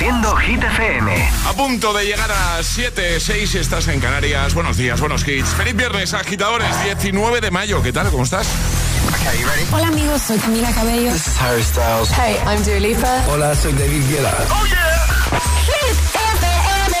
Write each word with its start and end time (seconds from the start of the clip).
Haciendo 0.00 0.34
Hit 0.36 0.62
FM. 0.64 1.28
A 1.46 1.52
punto 1.52 1.92
de 1.92 2.06
llegar 2.06 2.32
a 2.32 2.62
7, 2.62 3.20
6 3.20 3.54
estás 3.56 3.86
en 3.88 4.00
Canarias. 4.00 4.54
Buenos 4.54 4.78
días, 4.78 4.98
buenos 4.98 5.28
hits. 5.28 5.50
Feliz 5.50 5.76
viernes, 5.76 6.14
agitadores, 6.14 6.70
19 6.84 7.42
de 7.42 7.50
mayo. 7.50 7.82
¿Qué 7.82 7.92
tal? 7.92 8.08
¿Cómo 8.08 8.24
estás? 8.24 8.48
Hola 9.70 9.88
amigos, 9.88 10.22
soy 10.22 10.38
Camila 10.38 10.72
Cabello. 10.72 11.12
This 11.12 11.26
is 11.26 11.36
Harry 11.38 11.62
Styles. 11.62 12.08
Hey, 12.12 12.38
I'm 12.46 12.64
Dua 12.64 12.80
Lipa. 12.80 13.24
Hola, 13.28 13.54
soy 13.54 13.74
David 13.74 14.02
Guetta. 14.08 14.34
¡Oh, 14.48 14.64
yeah! 14.64 15.06
Hit 15.66 15.98
FM. 16.14 16.96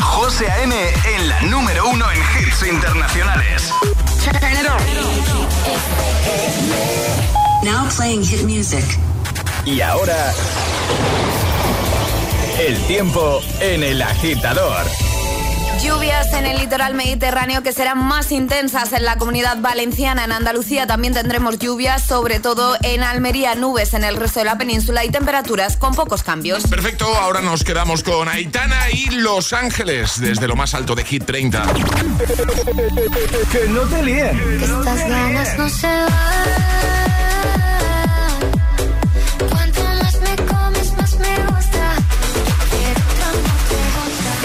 José 0.00 0.48
A.M. 0.48 0.76
en 1.16 1.28
la 1.28 1.42
número 1.42 1.88
uno 1.88 2.06
en 2.12 2.20
hits 2.38 2.62
internacionales. 2.68 3.72
Turn 4.22 4.36
it 4.36 4.68
on. 4.70 4.78
Now 7.64 7.88
playing 7.88 8.22
hit 8.22 8.44
music. 8.44 8.84
Y 9.64 9.80
ahora... 9.80 10.32
El 12.60 12.76
tiempo 12.82 13.40
en 13.60 13.82
el 13.82 14.02
agitador. 14.02 14.84
Lluvias 15.82 16.30
en 16.34 16.44
el 16.44 16.58
litoral 16.58 16.92
mediterráneo 16.92 17.62
que 17.62 17.72
serán 17.72 18.04
más 18.04 18.32
intensas 18.32 18.92
en 18.92 19.06
la 19.06 19.16
comunidad 19.16 19.56
valenciana. 19.62 20.24
En 20.24 20.32
Andalucía 20.32 20.86
también 20.86 21.14
tendremos 21.14 21.58
lluvias, 21.58 22.04
sobre 22.04 22.38
todo 22.38 22.76
en 22.82 23.02
Almería, 23.02 23.54
nubes 23.54 23.94
en 23.94 24.04
el 24.04 24.16
resto 24.16 24.40
de 24.40 24.44
la 24.44 24.58
península 24.58 25.06
y 25.06 25.10
temperaturas 25.10 25.78
con 25.78 25.94
pocos 25.94 26.22
cambios. 26.22 26.66
Perfecto, 26.66 27.06
ahora 27.06 27.40
nos 27.40 27.64
quedamos 27.64 28.02
con 28.02 28.28
Aitana 28.28 28.90
y 28.92 29.06
Los 29.06 29.54
Ángeles 29.54 30.20
desde 30.20 30.46
lo 30.46 30.54
más 30.54 30.74
alto 30.74 30.94
de 30.94 31.04
Hit 31.06 31.24
30. 31.24 31.62
Que 33.50 33.68
no 33.68 33.80
te 33.84 34.02
líen. 34.02 34.62
Estas 34.62 35.08
ganas 35.08 35.58
no 35.58 35.68
se 35.70 35.86
van. 35.86 37.09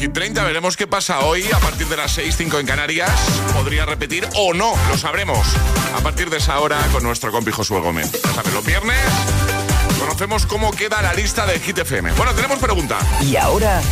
Hit 0.00 0.14
30. 0.14 0.42
Veremos 0.44 0.78
qué 0.78 0.86
pasa 0.86 1.20
hoy 1.20 1.44
a 1.54 1.58
partir 1.58 1.86
de 1.86 1.96
las 1.98 2.12
6, 2.12 2.34
5 2.34 2.58
en 2.58 2.66
Canarias. 2.66 3.10
Podría 3.52 3.84
repetir 3.84 4.26
o 4.34 4.54
no, 4.54 4.72
lo 4.88 4.96
sabremos. 4.96 5.46
A 5.94 6.00
partir 6.00 6.30
de 6.30 6.38
esa 6.38 6.58
hora 6.60 6.78
con 6.90 7.02
nuestro 7.02 7.30
compi 7.30 7.50
Josué 7.50 7.80
Gómez. 7.80 8.10
Ya 8.10 8.50
los 8.50 8.64
viernes 8.64 8.96
conocemos 9.98 10.46
cómo 10.46 10.70
queda 10.70 11.02
la 11.02 11.12
lista 11.12 11.44
de 11.44 11.60
Hit 11.60 11.76
FM. 11.76 12.12
Bueno, 12.12 12.34
tenemos 12.34 12.58
pregunta. 12.58 12.98
Y 13.20 13.36
ahora... 13.36 13.82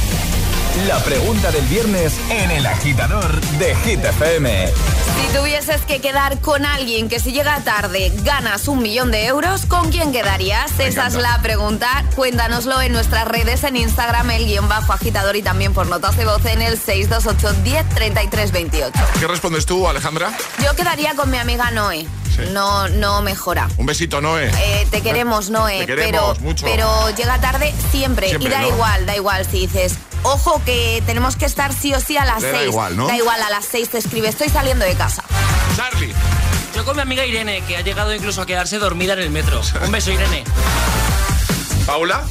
La 0.87 0.99
pregunta 1.03 1.51
del 1.51 1.65
viernes 1.67 2.15
en 2.31 2.51
el 2.51 2.65
agitador 2.67 3.41
de 3.59 3.75
Hit 3.77 4.05
FM. 4.05 4.69
Si 4.69 5.37
tuvieses 5.37 5.81
que 5.83 6.01
quedar 6.01 6.39
con 6.41 6.65
alguien 6.65 7.09
que 7.09 7.19
si 7.19 7.33
llega 7.33 7.59
tarde 7.65 8.13
ganas 8.23 8.69
un 8.69 8.81
millón 8.81 9.11
de 9.11 9.27
euros, 9.27 9.67
¿con 9.67 9.91
quién 9.91 10.13
quedarías? 10.13 10.71
Esa 10.79 11.09
es 11.09 11.15
la 11.15 11.41
pregunta. 11.43 12.05
Cuéntanoslo 12.15 12.81
en 12.81 12.93
nuestras 12.93 13.27
redes, 13.27 13.65
en 13.65 13.77
Instagram, 13.77 14.31
el 14.31 14.47
guion 14.47 14.69
bajo 14.69 14.93
agitador 14.93 15.37
y 15.37 15.43
también 15.43 15.75
por 15.75 15.87
notas 15.89 16.17
de 16.17 16.25
voz 16.25 16.45
en 16.47 16.63
el 16.63 16.79
628 16.79 17.63
10 17.65 17.89
33 17.89 18.53
28. 18.53 18.93
¿Qué 19.19 19.27
respondes 19.27 19.67
tú, 19.67 19.89
Alejandra? 19.89 20.31
Yo 20.63 20.75
quedaría 20.77 21.15
con 21.17 21.31
mi 21.31 21.39
amiga 21.39 21.71
Noé. 21.73 22.07
Sí. 22.35 22.43
No, 22.53 22.89
no 22.89 23.21
mejora. 23.23 23.69
Un 23.79 23.87
besito, 23.87 24.21
Noé. 24.21 24.51
Eh, 24.57 24.87
te 24.91 25.01
queremos, 25.03 25.51
Noé, 25.51 25.81
Te 25.81 25.87
queremos 25.87 26.37
pero, 26.39 26.47
mucho. 26.47 26.65
pero 26.67 27.11
llega 27.17 27.41
tarde 27.41 27.75
siempre, 27.91 28.29
Siempre, 28.29 28.49
y 28.49 28.53
da 28.53 28.61
¿no? 28.61 28.69
igual, 28.69 29.07
da 29.07 29.17
igual 29.17 29.45
si 29.45 29.67
dices, 29.67 29.95
ojo 30.23 30.61
que 30.65 31.03
tenemos 31.07 31.37
que 31.37 31.45
estar 31.47 31.73
sí 31.73 31.95
o 31.95 32.01
sí 32.01 32.17
a 32.17 32.25
las 32.25 32.43
Le 32.43 32.51
da 32.53 32.59
seis. 32.59 32.71
igual, 32.71 32.97
¿no? 32.97 33.07
Da 33.07 33.17
igual, 33.17 33.41
a 33.43 33.51
las 33.51 33.65
seis 33.65 33.89
te 33.89 33.99
escribe, 33.99 34.29
estoy 34.29 34.49
saliendo 34.49 34.85
de 34.85 34.95
casa. 34.95 35.23
Charlie. 35.77 36.13
Yo 36.75 36.85
con 36.85 36.97
mi 36.97 37.03
amiga 37.03 37.25
Irene, 37.27 37.63
que 37.67 37.77
ha 37.77 37.81
llegado 37.81 38.15
incluso 38.15 38.43
a 38.43 38.47
quedarse 38.47 38.79
dormida 38.79 39.15
en 39.15 39.21
el 39.21 39.31
metro. 39.31 39.61
Un 39.85 39.91
beso, 39.91 40.11
Irene. 40.13 40.45
Paula. 41.87 42.25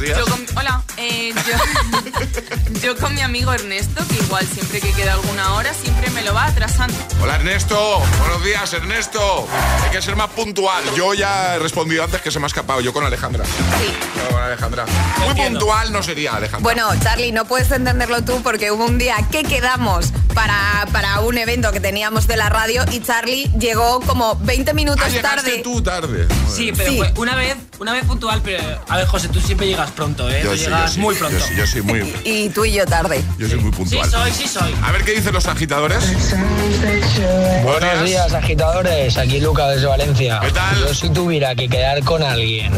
Buenos 0.00 0.16
días. 0.16 0.18
Yo 0.18 0.24
con, 0.24 0.58
hola, 0.58 0.82
eh, 0.96 1.34
yo, 1.34 2.80
yo 2.80 2.96
con 2.96 3.14
mi 3.14 3.20
amigo 3.20 3.52
Ernesto, 3.52 4.02
que 4.08 4.16
igual 4.24 4.46
siempre 4.46 4.80
que 4.80 4.92
queda 4.92 5.12
alguna 5.14 5.54
hora, 5.54 5.74
siempre 5.74 6.08
me 6.10 6.22
lo 6.22 6.32
va 6.32 6.46
atrasando. 6.46 6.96
Hola 7.22 7.34
Ernesto, 7.36 8.00
buenos 8.18 8.42
días 8.42 8.72
Ernesto. 8.72 9.46
Hay 9.84 9.90
que 9.90 10.00
ser 10.00 10.16
más 10.16 10.30
puntual. 10.30 10.82
Yo 10.96 11.12
ya 11.12 11.56
he 11.56 11.58
respondido 11.58 12.02
antes 12.04 12.22
que 12.22 12.30
se 12.30 12.38
me 12.38 12.46
ha 12.46 12.48
escapado. 12.48 12.80
Yo 12.80 12.92
con 12.94 13.04
Alejandra. 13.04 13.44
Sí. 13.44 13.92
Yo 14.16 14.28
con 14.34 14.42
Alejandra. 14.42 14.86
Muy 15.18 15.28
Entiendo. 15.28 15.58
puntual 15.60 15.92
no 15.92 16.02
sería 16.02 16.32
Alejandra. 16.34 16.62
Bueno, 16.62 16.88
Charlie, 17.02 17.32
no 17.32 17.44
puedes 17.44 17.70
entenderlo 17.70 18.22
tú 18.24 18.42
porque 18.42 18.70
hubo 18.72 18.86
un 18.86 18.96
día 18.96 19.16
que 19.30 19.42
quedamos 19.44 20.12
para, 20.34 20.86
para 20.92 21.20
un 21.20 21.36
evento 21.36 21.72
que 21.72 21.80
teníamos 21.80 22.26
de 22.26 22.36
la 22.38 22.48
radio 22.48 22.84
y 22.90 23.00
Charlie 23.00 23.50
llegó 23.58 24.00
como 24.00 24.36
20 24.36 24.72
minutos 24.74 25.04
Ah, 25.04 25.08
llegaste 25.10 25.36
tarde. 25.42 25.60
tú 25.62 25.82
tarde. 25.82 26.26
Sí, 26.50 26.72
pero 26.74 26.90
Sí. 26.90 26.98
fue 26.98 27.12
una 27.16 27.34
vez, 27.34 27.56
una 27.78 27.92
vez 27.92 28.04
puntual, 28.04 28.40
pero 28.42 28.62
a 28.88 28.96
ver, 28.96 29.06
José, 29.06 29.28
tú 29.28 29.40
siempre 29.40 29.66
llegas 29.66 29.89
pronto, 29.92 30.28
¿eh? 30.30 30.40
Yo 30.42 30.50
tú 30.50 30.56
sí, 30.56 30.62
yo 30.64 30.70
llegas 30.70 30.92
sí, 30.92 31.00
muy 31.00 31.14
yo 31.14 31.20
pronto. 31.20 31.40
sí, 31.46 31.54
Yo 31.56 31.66
soy 31.66 31.82
muy, 31.82 32.14
Y 32.24 32.48
tú 32.50 32.64
y 32.64 32.72
yo 32.72 32.86
tarde. 32.86 33.22
yo 33.38 33.48
soy 33.48 33.58
muy 33.58 33.70
Sí 33.72 33.76
puntual. 33.78 34.10
soy, 34.10 34.32
sí 34.32 34.48
soy. 34.48 34.74
A 34.82 34.92
ver 34.92 35.04
qué 35.04 35.12
dicen 35.12 35.32
los 35.32 35.46
agitadores. 35.46 35.98
Buenos 37.62 38.04
días, 38.04 38.32
agitadores. 38.32 39.16
Aquí 39.18 39.40
Luca 39.40 39.68
desde 39.68 39.86
Valencia. 39.86 40.40
¿Qué 40.42 40.50
tal? 40.50 40.78
Yo 40.80 40.94
si 40.94 41.10
tuviera 41.10 41.54
que 41.54 41.68
quedar 41.68 42.02
con 42.04 42.22
alguien 42.22 42.72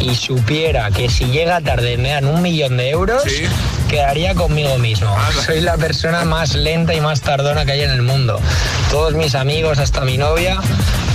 y 0.00 0.14
supiera 0.14 0.90
que 0.90 1.08
si 1.08 1.26
llega 1.26 1.60
tarde 1.60 1.96
me 1.96 2.10
dan 2.10 2.26
un 2.26 2.42
millón 2.42 2.76
de 2.76 2.90
euros, 2.90 3.22
Sí. 3.24 3.44
quedaría 3.88 4.34
conmigo 4.34 4.76
mismo. 4.78 5.08
Anda. 5.16 5.42
Soy 5.44 5.60
la 5.60 5.76
persona 5.76 6.24
más 6.24 6.54
lenta 6.54 6.94
y 6.94 7.00
más 7.00 7.20
tardona 7.20 7.64
que 7.64 7.72
hay 7.72 7.80
en 7.82 7.90
el 7.90 8.02
mundo. 8.02 8.40
Todos 8.90 9.14
mis 9.14 9.34
amigos, 9.34 9.78
hasta 9.78 10.02
mi 10.02 10.18
novia, 10.18 10.58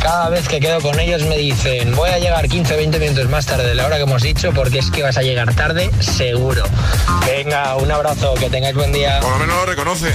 cada 0.02 0.30
vez 0.30 0.48
que 0.48 0.60
quedo 0.60 0.82
con 0.82 1.00
ellos 1.00 1.24
me 1.24 1.38
dicen 1.38 1.96
voy 1.96 2.10
a 2.10 2.20
llegar 2.20 2.48
15 2.48 2.76
20 2.76 3.00
minutos 3.00 3.30
más 3.30 3.46
tarde 3.46 3.68
de 3.68 3.76
la 3.76 3.86
hora 3.86 3.98
que 3.98 4.04
hemos 4.04 4.22
dicho 4.22 4.52
porque 4.54 4.80
es 4.80 4.90
que 4.92 5.04
vas 5.04 5.18
a 5.18 5.22
llegar 5.22 5.54
tarde 5.54 5.90
seguro. 6.00 6.64
Venga, 7.26 7.76
un 7.76 7.92
abrazo, 7.92 8.34
que 8.36 8.50
tengáis 8.50 8.76
buen 8.76 8.92
día. 8.92 9.20
Por 9.20 9.32
lo 9.32 9.40
menos 9.40 9.56
lo 9.56 9.66
reconoce. 9.66 10.10
¿eh? 10.10 10.14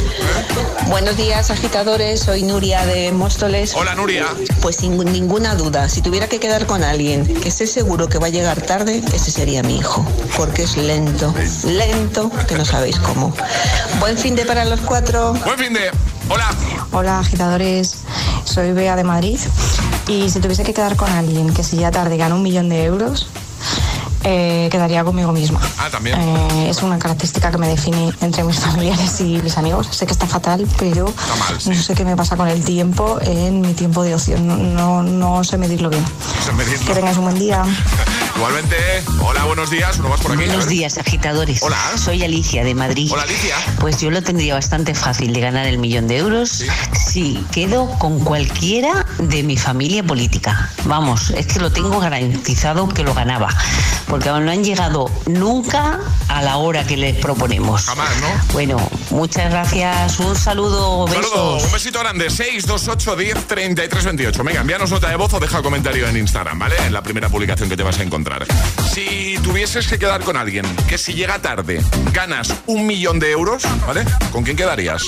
Buenos 0.87 1.17
días, 1.17 1.51
agitadores. 1.51 2.21
Soy 2.21 2.43
Nuria 2.43 2.85
de 2.87 3.13
Móstoles. 3.13 3.75
Hola, 3.75 3.95
Nuria. 3.95 4.27
Pues 4.61 4.77
sin 4.77 4.97
ninguna 4.97 5.55
duda, 5.55 5.89
si 5.89 6.03
tuviera 6.03 6.29
que 6.29 6.41
quedar 6.41 6.67
con 6.67 6.83
alguien 6.83 7.27
que 7.41 7.49
esté 7.49 7.67
seguro 7.67 8.09
que 8.09 8.19
va 8.19 8.27
a 8.27 8.31
llegar 8.31 8.61
tarde, 8.61 9.03
ese 9.13 9.31
sería 9.31 9.63
mi 9.63 9.79
hijo, 9.79 10.07
porque 10.37 10.65
es 10.65 10.77
lento, 10.77 11.35
lento, 11.67 12.31
que 12.49 12.55
no 12.55 12.65
sabéis 12.65 12.99
cómo. 12.99 13.35
Buen 14.01 14.19
fin 14.19 14.35
de 14.35 14.45
para 14.45 14.65
los 14.65 14.81
cuatro. 14.81 15.35
Buen 15.45 15.59
fin 15.59 15.73
de. 15.73 15.91
Hola. 16.29 16.51
Hola 16.97 17.19
agitadores, 17.19 17.97
soy 18.45 18.73
Bea 18.73 18.95
de 18.97 19.03
Madrid 19.05 19.39
y 20.07 20.31
si 20.31 20.39
tuviese 20.41 20.63
que 20.63 20.73
quedar 20.73 20.97
con 20.97 21.11
alguien 21.11 21.53
que 21.53 21.65
si 21.65 21.77
ya 21.79 21.91
tarde 21.91 22.17
gana 22.17 22.35
un 22.37 22.43
millón 22.43 22.69
de 22.69 22.85
euros, 22.85 23.27
eh, 24.23 24.69
quedaría 24.71 25.03
conmigo 25.05 25.33
misma. 25.33 25.61
Ah, 25.79 25.89
también. 25.91 26.19
Eh, 26.19 26.71
es 26.71 26.83
una 26.83 26.99
característica 26.99 27.51
que 27.51 27.59
me 27.59 27.69
define 27.69 28.13
entre 28.21 28.45
mis 28.45 28.57
familiares 28.61 29.21
y 29.21 29.41
mis 29.43 29.59
amigos. 29.59 29.89
Sé 29.91 30.07
que 30.07 30.13
está 30.13 30.27
fatal, 30.27 30.67
pero 30.79 31.07
mal, 31.39 31.61
sí. 31.61 31.71
no 31.71 31.75
sé 31.83 31.95
qué 31.95 32.05
me 32.05 32.17
pasa 32.17 32.37
con 32.37 32.47
el 32.49 32.63
tiempo 32.65 33.19
en 33.23 33.61
mi 33.61 33.75
tiempo 33.75 34.03
de 34.05 34.15
ocio. 34.15 34.39
No, 34.39 34.57
no, 34.57 35.03
no 35.03 35.43
sé 35.45 35.59
medirlo 35.59 35.91
bien. 35.91 36.05
Se 36.45 36.53
me 36.53 36.65
dice- 36.65 36.85
Que 36.85 36.95
tengáis 36.95 37.17
un 37.19 37.25
buen 37.25 37.39
día. 37.39 37.65
Igualmente. 38.37 38.77
Hola, 39.21 39.45
buenos 39.45 39.71
días. 39.71 39.99
Uno 39.99 40.09
más 40.09 40.21
por 40.21 40.33
aquí. 40.33 40.45
Buenos 40.45 40.67
días, 40.69 40.99
agitadores. 40.99 41.63
Hola. 41.63 41.79
Soy 41.97 42.25
Alicia 42.25 42.65
de 42.65 42.75
Madrid. 42.75 43.09
Hola, 43.13 43.23
Alicia. 43.23 43.57
Pues 43.79 44.01
yo 44.01 44.11
lo 44.11 44.23
tendría 44.23 44.55
bastante 44.55 44.95
fácil 44.95 45.33
de 45.33 45.41
ganar 45.41 45.67
el 45.67 45.79
millón 45.79 46.09
de 46.09 46.19
euros 46.19 46.65
si 47.07 47.45
quedo 47.53 47.89
con 47.99 48.21
cualquiera 48.21 49.07
de 49.19 49.43
mi 49.43 49.57
familia 49.57 50.03
política. 50.03 50.71
Vamos, 50.85 51.31
es 51.31 51.47
que 51.47 51.61
lo 51.61 51.71
tengo 51.71 52.01
garantizado 52.01 52.89
que 52.89 53.05
lo 53.05 53.15
ganaba. 53.15 53.49
Porque 54.09 54.29
aún 54.29 54.45
no 54.45 54.51
han 54.53 54.65
llegado 54.65 55.11
nunca 55.27 56.01
a 56.29 56.43
la 56.43 56.57
hora 56.57 56.85
que 56.85 56.97
les 56.97 57.17
proponemos. 57.17 57.85
Jamás, 57.85 58.11
¿no? 58.21 58.53
Bueno, 58.53 58.77
muchas 59.15 59.51
gracias. 59.51 60.19
Un 60.21 60.37
saludo, 60.37 61.05
Un 61.05 61.11
besos. 61.11 61.31
saludo, 61.31 61.57
un 61.65 61.73
besito 61.73 61.99
grande. 62.01 62.29
628 62.31 63.17
10 63.17 63.47
33 63.47 64.05
28. 64.05 64.45
Venga, 64.45 64.61
envíanos 64.61 64.91
nota 64.91 65.09
de 65.09 65.17
voz 65.17 65.33
o 65.35 65.41
deja 65.41 65.63
comentario 65.63 66.07
en 66.09 66.17
Instagram, 66.17 66.59
¿vale? 66.59 66.77
En 66.87 66.93
la 66.93 67.03
primera 67.03 67.29
publicación 67.29 67.69
que 67.69 67.77
te 67.77 67.83
vas 67.83 67.99
a 67.99 68.03
encontrar. 68.03 68.47
Si 68.93 69.39
tuvieses 69.43 69.87
que 69.87 69.99
quedar 69.99 70.23
con 70.23 70.37
alguien 70.37 70.65
que 70.89 70.99
si 70.99 71.15
llega 71.15 71.39
tarde 71.41 71.81
ganas 72.13 72.53
un 72.67 72.87
millón 72.87 73.19
de 73.19 73.31
euros, 73.31 73.63
¿vale? 73.87 74.05
¿Con 74.33 74.45
quién 74.45 74.57
quedarías? 74.57 75.03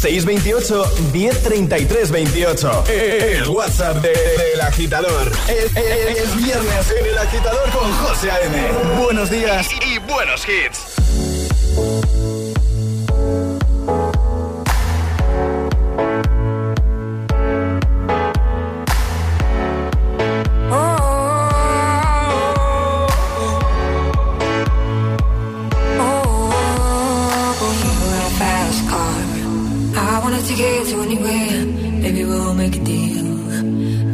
628 0.00 0.84
1033 1.12 2.10
28. 2.10 2.84
El 2.88 3.48
WhatsApp 3.48 3.96
de- 3.98 4.08
del 4.10 4.60
agitador. 4.60 5.30
Es, 5.48 5.76
es- 5.76 6.18
es 6.18 6.36
viernes 6.36 6.92
en 7.00 7.06
el 7.06 7.18
agitador 7.18 7.70
con 7.70 7.92
José 7.92 8.30
A.M. 8.30 8.72
Buenos 9.02 9.30
días 9.30 9.68
y, 9.80 9.94
y 9.94 9.98
buenos 9.98 10.42
hits. 10.48 10.78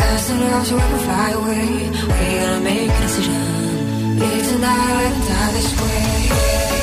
Fast 0.00 0.30
enough 0.30 0.66
so 0.66 0.74
we 0.76 0.80
can 0.90 0.98
fly 1.06 1.30
away. 1.40 1.66
We 2.10 2.26
gotta 2.40 2.60
make 2.60 2.90
a 2.90 3.00
decision. 3.06 4.18
Live 4.20 4.46
tonight 4.52 5.12
and 5.16 5.24
die 5.28 5.52
this 5.56 5.70
way. 5.80 6.79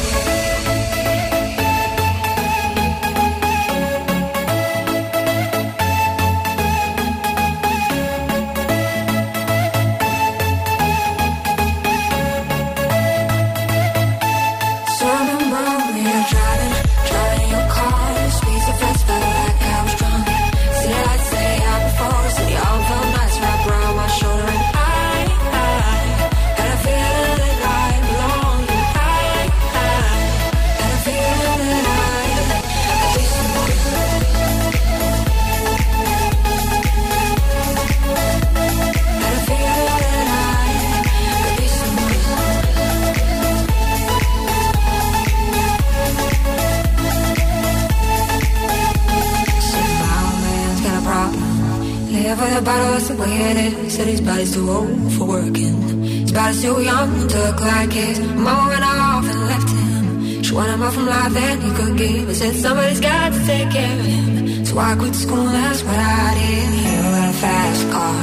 Said 53.98 54.10
his 54.10 54.22
body's 54.22 54.54
too 54.54 54.70
old 54.70 55.12
for 55.14 55.26
working. 55.26 55.76
His 56.04 56.32
body's 56.32 56.62
too 56.62 56.80
young 56.84 57.28
to 57.30 57.38
look 57.46 57.60
like 57.62 57.92
his. 57.92 58.20
Mom 58.20 58.68
went 58.68 58.84
off 58.84 59.26
and 59.26 59.40
left 59.50 59.70
him. 59.74 60.44
She 60.44 60.54
wanted 60.54 60.78
more 60.78 60.92
from 60.92 61.08
life 61.08 61.34
than 61.34 61.62
he 61.62 61.72
could 61.74 61.98
give. 61.98 62.30
I 62.30 62.34
said 62.34 62.54
somebody's 62.54 63.00
got 63.00 63.34
to 63.34 63.40
take 63.48 63.72
care 63.72 64.00
of 64.00 64.06
him. 64.06 64.66
So 64.66 64.78
I 64.78 64.94
quit 65.00 65.16
school, 65.16 65.46
that's 65.46 65.82
what 65.82 65.98
I 65.98 66.30
did. 66.38 66.70
You 66.78 67.02
got 67.10 67.30
a 67.30 67.38
fast 67.42 67.84
car. 67.90 68.22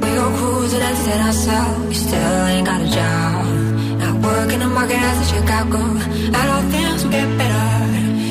We 0.00 0.08
go 0.16 0.26
cruising 0.38 0.80
and 0.80 0.96
set 0.96 1.20
ourselves. 1.20 1.88
You 1.92 2.08
still 2.08 2.46
ain't 2.52 2.66
got 2.66 2.80
a 2.80 2.88
job. 2.88 3.44
Not 4.00 4.14
working 4.24 4.60
the 4.60 4.68
market 4.68 4.96
as 4.96 5.18
a 5.20 5.26
Chicago. 5.34 5.80
I 6.38 6.42
know 6.48 6.60
things 6.72 7.04
will 7.04 7.12
get 7.12 7.28
better. 7.36 7.76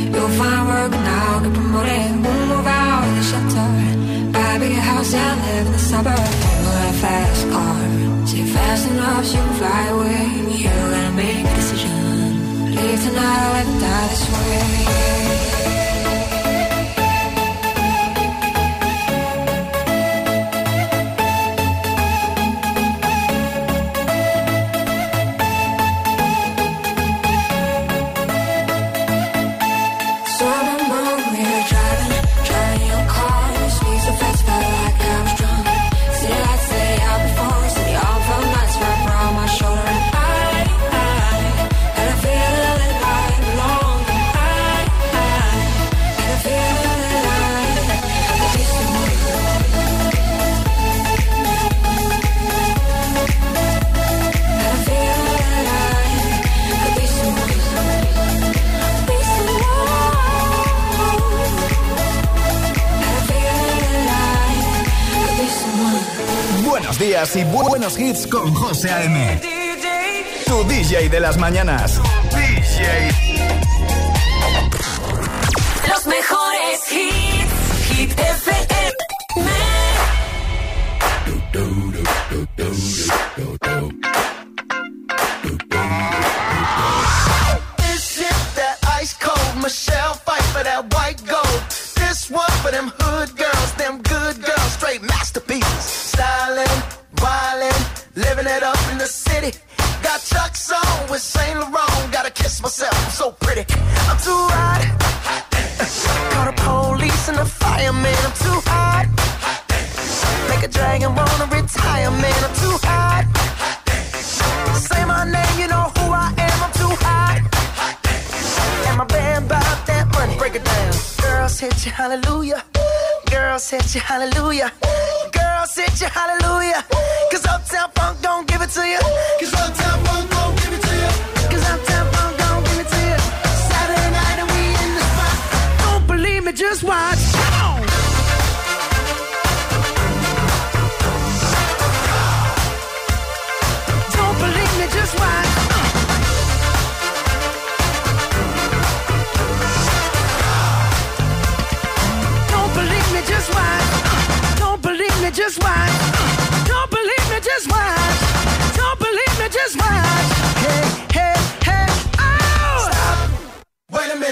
You'll 0.10 0.34
find 0.42 0.64
work 0.74 0.92
and 0.92 1.06
now 1.06 1.40
get 1.44 1.54
promoted. 1.54 2.12
We'll 2.26 2.46
move 2.50 2.66
out 2.66 3.06
of 3.06 3.14
the 3.18 3.24
shelter. 3.30 3.70
Buy 4.34 4.56
a 4.56 4.60
bigger 4.60 4.82
house 4.82 5.14
and 5.14 5.38
live 5.46 5.66
in 5.68 5.72
the 5.72 5.78
suburbs. 5.78 6.53
Fast 7.04 7.50
car. 7.52 7.82
Say 8.26 8.46
fast 8.46 8.88
enough 8.90 9.26
so 9.26 9.36
you 9.36 9.44
can 9.44 9.54
fly 9.60 9.84
away. 9.96 10.24
You 10.56 10.64
gotta 10.70 11.12
make 11.20 11.46
a 11.46 11.56
decision. 11.56 11.96
Leave 12.76 13.02
tonight 13.04 13.42
or 13.46 13.54
let 13.58 13.70
die 13.82 14.08
this 14.08 14.33
buenos 67.84 68.00
hits 68.00 68.28
con 68.28 68.54
José 68.54 68.90
A.M. 68.90 69.42
Tu 70.46 70.64
DJ 70.66 71.10
de 71.10 71.20
las 71.20 71.38
mañanas. 71.38 72.00
Los 75.90 76.06
mejores 76.06 76.92
hits. 76.92 77.90
Hit 77.90 78.12
FM. 78.12 78.74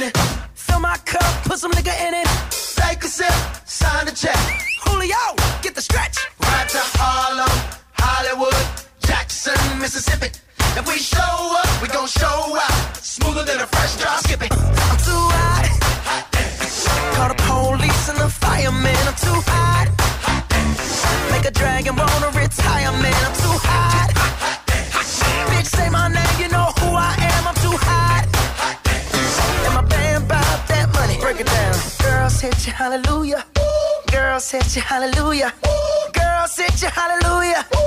Fill 0.10 0.80
my 0.80 0.98
cup, 1.06 1.44
put 1.44 1.60
some 1.60 1.72
nigga 1.72 1.94
in 2.08 2.14
it. 2.16 2.28
Take 2.76 3.04
a 3.04 3.08
sip, 3.08 3.32
sign 3.66 4.06
the 4.08 4.12
check. 4.12 4.36
Julio, 4.84 5.16
get 5.62 5.76
the 5.76 5.82
stretch. 5.82 6.31
Hallelujah. 34.80 35.54
Girls 36.14 36.56
hit 36.56 36.82
you, 36.82 36.88
hallelujah. 36.88 37.81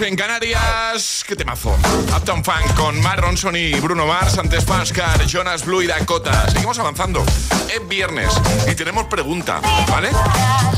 en 0.00 0.16
Canarias. 0.16 1.24
¡Qué 1.26 1.36
temazo! 1.36 1.76
Uptown 2.16 2.42
Funk 2.42 2.74
con 2.74 3.00
Mar 3.00 3.20
Ronson 3.20 3.54
y 3.54 3.74
Bruno 3.74 4.06
Mars, 4.06 4.38
antes 4.38 4.64
Pascar, 4.64 5.24
Jonas 5.26 5.64
Blue 5.64 5.82
y 5.82 5.86
Dakota. 5.86 6.48
Seguimos 6.50 6.78
avanzando. 6.78 7.24
Es 7.72 7.86
viernes 7.86 8.32
y 8.70 8.74
tenemos 8.74 9.06
pregunta, 9.06 9.60
¿vale? 9.88 10.08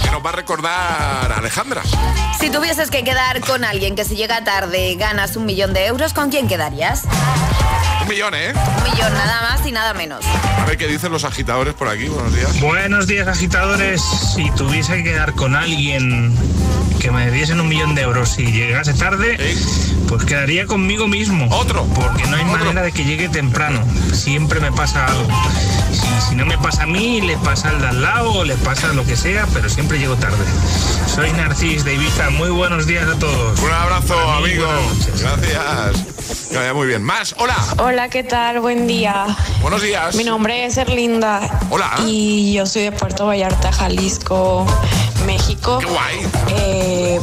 Que 0.03 0.11
nos 0.11 0.25
va 0.25 0.31
a 0.31 0.33
recordar 0.33 1.33
Alejandra. 1.33 1.83
Si 2.39 2.51
tuvieses 2.51 2.91
que 2.91 3.05
quedar 3.05 3.41
con 3.41 3.65
alguien 3.65 3.97
que 3.97 4.05
si 4.05 4.17
llega 4.17 4.45
tarde 4.45 4.97
ganas 4.97 5.37
un 5.37 5.47
millón 5.47 5.73
de 5.73 5.87
euros, 5.87 6.13
¿con 6.13 6.31
quién 6.31 6.49
quedarías? 6.49 7.05
Un 8.03 8.09
millón, 8.09 8.35
¿eh? 8.35 8.53
Un 8.55 8.85
millón, 8.85 9.15
nada 9.15 9.41
más 9.43 9.67
y 9.67 9.73
nada 9.73 9.95
menos. 9.95 10.25
A 10.27 10.65
ver 10.67 10.77
qué 10.77 10.87
dicen 10.87 11.13
los 11.13 11.25
agitadores 11.25 11.75
por 11.75 11.89
aquí. 11.89 12.09
Buenos 12.09 12.35
días. 12.35 12.61
Buenos 12.61 13.07
días, 13.07 13.29
agitadores. 13.29 14.03
Si 14.35 14.51
tuviese 14.51 14.97
que 14.97 15.05
quedar 15.05 15.33
con 15.33 15.57
alguien 15.57 16.37
que 16.99 17.11
me 17.11 17.31
diesen 17.31 17.61
un 17.61 17.69
millón 17.69 17.95
de 17.95 18.03
euros 18.03 18.39
y 18.39 18.47
llegase 18.47 18.95
tarde, 18.95 19.37
pues 20.09 20.25
quedaría 20.25 20.67
conmigo 20.67 21.09
mismo. 21.09 21.49
Otro. 21.51 21.85
Porque 21.95 22.27
no 22.27 22.37
hay 22.37 22.45
manera 22.45 22.83
de 22.83 22.93
que 22.93 23.05
llegue 23.05 23.29
temprano. 23.29 23.81
Siempre 24.13 24.61
me 24.61 24.73
pasa 24.73 25.07
algo. 25.07 25.27
Si, 25.93 26.29
si 26.29 26.35
no 26.35 26.47
me 26.47 26.59
pasa 26.59 26.85
a 26.85 26.87
mí, 26.87 27.21
le 27.21 27.37
pasa 27.39 27.71
al 27.71 27.81
de 27.81 27.89
al 27.89 28.03
lado 28.03 28.33
o 28.33 28.45
le 28.45 28.57
pasa 28.57 28.93
lo 28.93 29.05
que 29.05 29.17
sea, 29.17 29.47
pero 29.53 29.69
siempre 29.69 29.99
llego 29.99 30.17
tarde. 30.17 30.45
Soy 31.15 31.33
Narcis 31.33 31.85
de 31.85 31.95
Ibiza. 31.95 32.31
Muy 32.31 32.51
buenos 32.51 32.87
días 32.87 33.09
a 33.09 33.19
todos. 33.19 33.59
Un 33.61 33.71
abrazo, 33.71 34.15
mí, 34.43 34.53
amigo. 34.53 34.67
Gracias. 35.21 36.49
Que 36.51 36.57
vaya 36.57 36.75
muy 36.75 36.87
bien. 36.87 37.03
Más, 37.03 37.35
hola. 37.39 37.57
Hola, 37.79 38.09
¿qué 38.09 38.23
tal? 38.23 38.61
Buen 38.61 38.87
día. 38.87 39.27
Buenos 39.63 39.83
días. 39.83 40.15
Mi 40.15 40.25
nombre 40.25 40.65
es 40.65 40.77
Erlinda. 40.77 41.61
Hola. 41.71 41.91
Y 42.07 42.53
yo 42.55 42.67
soy 42.67 42.83
de 42.83 42.93
Puerto 42.93 43.27
Vallarta, 43.27 43.73
Jalisco, 43.73 44.67
México. 45.27 45.79
Qué 45.79 45.87
guay. 45.87 46.31
Eh, 46.57 47.21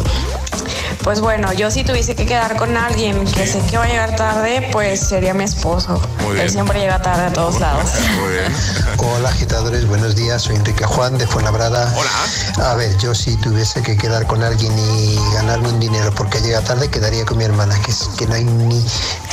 pues 1.04 1.20
bueno, 1.20 1.52
yo 1.52 1.70
si 1.70 1.84
tuviese 1.84 2.16
que 2.16 2.26
quedar 2.26 2.56
con 2.56 2.78
alguien 2.78 3.26
que 3.26 3.46
sé 3.46 3.60
que 3.70 3.78
va 3.78 3.84
a 3.84 3.88
llegar 3.88 4.16
tarde, 4.16 4.70
pues 4.72 5.02
sería 5.02 5.34
mi 5.34 5.44
esposo. 5.44 6.00
Muy 6.22 6.36
bien. 6.36 6.46
Él 6.46 6.50
siempre 6.50 6.80
llega 6.80 7.02
tarde 7.02 7.26
a 7.26 7.34
todos 7.34 7.60
lados. 7.60 7.90
Muy 8.22 8.32
bien. 8.32 8.54
Hola 8.98 9.30
agitadores, 9.30 9.86
buenos 9.88 10.16
días, 10.16 10.44
soy 10.44 10.56
Enrique 10.56 10.86
Juan 10.86 11.18
de 11.18 11.28
Fuenlabrada. 11.28 11.94
Hola. 11.98 12.72
A 12.72 12.76
ver, 12.76 12.98
yo 13.00 13.14
si 13.14 13.36
tuviese 13.38 13.82
que 13.82 13.98
quedar 13.98 14.26
con 14.28 14.44
alguien 14.44 14.74
y 14.78 15.20
ganarme 15.34 15.70
un 15.70 15.80
dinero 15.80 16.12
porque 16.16 16.40
llega 16.40 16.62
tarde, 16.62 16.90
quedaría 16.90 17.26
con 17.26 17.38
mi 17.38 17.44
hermana, 17.44 17.78
que 17.82 17.92
es 17.92 18.10
que 18.18 18.26
no 18.28 18.36
hay 18.36 18.46
ni 18.46 18.86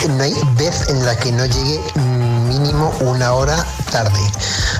no 0.08 0.22
hay 0.22 0.34
vez 0.56 0.88
en 0.88 1.04
la 1.04 1.16
que 1.16 1.30
no 1.30 1.46
llegue 1.46 1.80
mínimo 2.50 2.92
una 3.00 3.32
hora 3.34 3.64
tarde. 3.92 4.18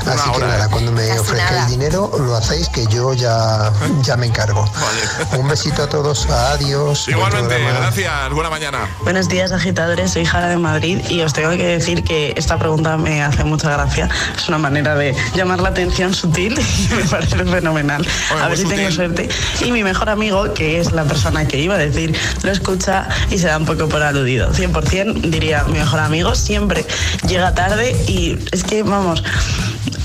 Así 0.07 0.31
que 0.33 0.41
nada, 0.41 0.69
cuando 0.69 0.91
me 0.91 1.19
ofrezcáis 1.19 1.69
dinero, 1.69 2.11
lo 2.19 2.35
hacéis 2.35 2.69
que 2.69 2.85
yo 2.87 3.15
ya, 3.15 3.73
ya 4.03 4.17
me 4.17 4.27
encargo. 4.27 4.69
Un 5.39 5.49
besito 5.49 5.85
a 5.85 5.89
todos, 5.89 6.27
adiós. 6.29 7.07
Igualmente, 7.07 7.57
gracias, 7.59 8.31
buena 8.33 8.51
mañana. 8.51 8.89
Buenos 9.05 9.29
días, 9.29 9.53
agitadores. 9.53 10.11
Soy 10.13 10.25
Jara 10.25 10.49
de 10.49 10.57
Madrid 10.57 11.01
y 11.09 11.21
os 11.21 11.33
tengo 11.33 11.51
que 11.51 11.65
decir 11.65 12.03
que 12.03 12.35
esta 12.37 12.59
pregunta 12.59 12.97
me 12.97 13.23
hace 13.23 13.45
mucha 13.45 13.71
gracia. 13.71 14.09
Es 14.37 14.49
una 14.49 14.59
manera 14.59 14.97
de 14.97 15.15
llamar 15.37 15.61
la 15.61 15.69
atención 15.69 16.13
sutil 16.13 16.59
y 16.91 16.95
me 16.95 17.05
parece 17.05 17.37
fenomenal. 17.45 18.05
a 18.37 18.49
ver 18.49 18.59
si 18.59 18.65
tengo 18.65 18.91
suerte. 18.91 19.29
Y 19.65 19.71
mi 19.71 19.85
mejor 19.85 20.09
amigo, 20.09 20.53
que 20.55 20.81
es 20.81 20.91
la 20.91 21.05
persona 21.05 21.47
que 21.47 21.59
iba 21.59 21.77
a 21.77 21.79
decir, 21.79 22.19
lo 22.43 22.51
escucha 22.51 23.07
y 23.31 23.39
se 23.39 23.47
da 23.47 23.59
un 23.59 23.67
poco 23.67 23.89
por 23.89 24.03
aludido. 24.03 24.53
100% 24.53 25.21
diría 25.31 25.63
mi 25.65 25.75
mejor 25.75 26.01
amigo, 26.01 26.35
siempre 26.35 26.85
llega 27.29 27.55
tarde 27.55 27.60
y 28.07 28.39
es 28.53 28.65
que, 28.65 28.83
vamos, 28.83 29.23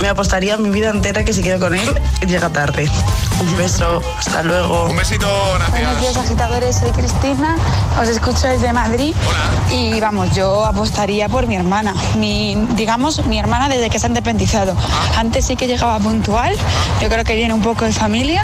me 0.01 0.09
apostaría 0.09 0.57
mi 0.57 0.69
vida 0.69 0.89
entera 0.89 1.23
que 1.23 1.31
si 1.31 1.41
quedo 1.41 1.59
con 1.59 1.73
él, 1.73 1.89
llega 2.27 2.49
tarde. 2.49 2.89
Un 3.39 3.57
beso, 3.57 4.01
hasta 4.19 4.43
luego. 4.43 4.87
Un 4.87 4.97
besito, 4.97 5.27
gracias. 5.55 5.71
Buenos 5.71 6.01
días, 6.01 6.17
agitadores. 6.17 6.75
Soy 6.75 6.91
Cristina, 6.91 7.55
os 7.99 8.09
escucho 8.09 8.47
desde 8.47 8.73
Madrid. 8.73 9.15
Y 9.71 9.99
vamos, 10.01 10.35
yo 10.35 10.65
apostaría 10.65 11.29
por 11.29 11.47
mi 11.47 11.55
hermana. 11.55 11.93
Mi, 12.17 12.55
digamos, 12.75 13.25
mi 13.25 13.39
hermana 13.39 13.69
desde 13.69 13.89
que 13.89 13.99
se 13.99 14.07
ha 14.07 14.09
independizado. 14.09 14.75
Antes 15.17 15.45
sí 15.45 15.55
que 15.55 15.67
llegaba 15.67 15.97
puntual, 15.99 16.55
yo 17.01 17.07
creo 17.07 17.23
que 17.23 17.35
viene 17.35 17.53
un 17.53 17.61
poco 17.61 17.85
de 17.85 17.93
familia. 17.93 18.43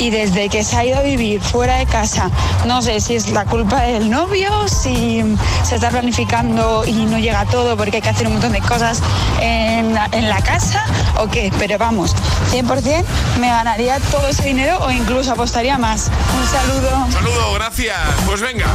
Y 0.00 0.10
desde 0.10 0.48
que 0.48 0.64
se 0.64 0.76
ha 0.76 0.84
ido 0.84 0.98
a 0.98 1.02
vivir 1.02 1.40
fuera 1.40 1.76
de 1.76 1.86
casa, 1.86 2.30
no 2.66 2.80
sé 2.82 3.00
si 3.00 3.16
es 3.16 3.30
la 3.30 3.44
culpa 3.44 3.82
del 3.82 4.10
novio, 4.10 4.66
si 4.66 5.22
se 5.62 5.74
está 5.74 5.90
planificando 5.90 6.84
y 6.86 7.04
no 7.04 7.18
llega 7.18 7.44
todo 7.44 7.76
porque 7.76 7.96
hay 7.96 8.02
que 8.02 8.08
hacer 8.08 8.26
un 8.26 8.32
montón 8.32 8.52
de 8.52 8.60
cosas 8.60 9.02
en 9.40 9.94
la, 9.94 10.08
en 10.12 10.28
la 10.28 10.40
casa 10.40 10.84
o 11.18 11.28
qué. 11.28 11.52
Pero 11.58 11.76
vamos, 11.76 12.16
100% 12.50 13.04
me 13.40 13.48
ganaría 13.48 13.98
todo 14.10 14.26
ese 14.28 14.44
dinero 14.44 14.78
o 14.80 14.90
incluso 14.90 15.32
apostaría 15.32 15.76
más. 15.76 16.10
Un 16.34 16.46
saludo. 16.46 17.04
Un 17.04 17.12
saludo, 17.12 17.52
gracias. 17.54 17.98
Pues 18.26 18.40
venga, 18.40 18.66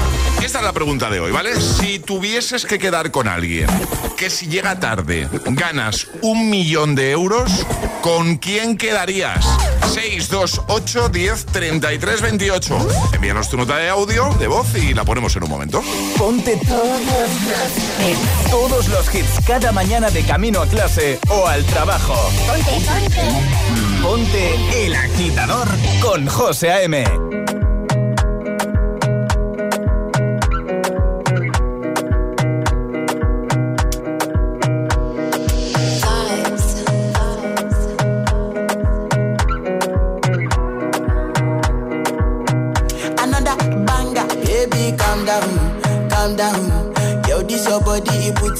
esta 0.46 0.60
es 0.60 0.64
la 0.66 0.74
pregunta 0.74 1.10
de 1.10 1.20
hoy, 1.20 1.32
¿vale? 1.32 1.60
Si 1.60 1.98
tuvieses 1.98 2.66
que 2.66 2.78
quedar 2.78 3.10
con 3.10 3.28
alguien 3.28 3.68
que 4.16 4.30
si 4.30 4.46
llega 4.46 4.80
tarde 4.80 5.28
ganas 5.44 6.08
un 6.22 6.52
millón 6.52 6.94
de 6.94 7.10
euros, 7.12 7.66
¿con 8.02 8.38
quién 8.38 8.78
quedarías? 8.78 9.44
628 9.92 11.10
10 11.10 11.46
33 11.48 12.22
28. 12.22 12.88
Envíanos 13.14 13.50
tu 13.50 13.58
nota 13.58 13.78
de 13.78 13.90
audio, 13.90 14.30
de 14.36 14.46
voz 14.46 14.68
y 14.76 14.94
la 14.94 15.04
ponemos 15.04 15.36
en 15.36 15.44
un 15.44 15.50
momento. 15.50 15.82
Ponte 16.16 16.58
todos 16.68 17.02
los, 17.02 18.52
todos 18.52 18.88
los 18.90 19.16
hits 19.16 19.44
cada 19.48 19.72
mañana 19.72 20.12
de 20.12 20.24
camino 20.24 20.62
a 20.62 20.68
clase 20.68 21.20
o 21.30 21.48
al 21.48 21.66
trabajo. 21.66 22.16
Ponte, 22.46 22.72
ponte. 22.86 24.02
Ponte 24.04 24.86
el 24.86 24.94
agitador 24.94 25.68
con 26.02 26.28
José 26.28 26.72
A.M. 26.72 27.04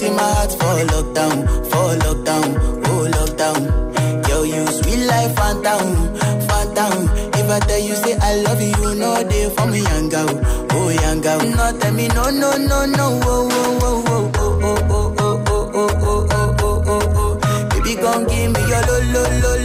in 0.02 0.16
my 0.16 0.24
heart 0.24 0.52
for 0.52 0.76
lockdown, 0.92 1.46
for 1.72 1.96
lockdown, 2.04 2.48
oh 2.88 3.08
lockdown. 3.18 4.28
Yo, 4.30 4.44
you 4.44 4.66
sweet 4.68 5.06
life, 5.06 5.36
phantom, 5.36 6.16
phantom. 6.48 7.10
If 7.34 7.50
I 7.50 7.60
tell 7.60 7.80
you 7.80 7.96
say 7.96 8.16
I 8.18 8.36
love 8.42 8.62
you, 8.62 8.96
know 8.96 9.24
they 9.24 9.50
for 9.56 9.66
me, 9.68 9.82
young 9.82 10.10
girl, 10.10 10.30
oh 10.72 10.90
young 10.90 11.22
girl. 11.22 11.40
No, 11.40 11.80
tell 11.80 11.94
me 11.94 12.08
no, 12.10 12.30
no, 12.30 12.52
no, 12.58 12.86
no, 12.86 13.20
oh, 13.24 13.50
oh, 13.52 13.80
oh, 13.82 14.32
oh, 14.38 14.60
oh, 14.64 14.86
oh, 14.88 15.16
oh, 15.20 15.44
oh, 15.48 15.72
oh, 15.74 15.74
oh, 15.74 15.92
oh, 16.02 16.28
oh, 16.32 16.56
oh, 16.60 16.84
oh, 16.88 17.40
oh. 17.42 17.70
Baby, 17.70 17.96
gon' 18.02 18.26
give 18.28 18.52
me 18.52 18.60
your 18.68 18.82
lo, 18.88 18.98
lo, 19.14 19.24
lo, 19.42 19.52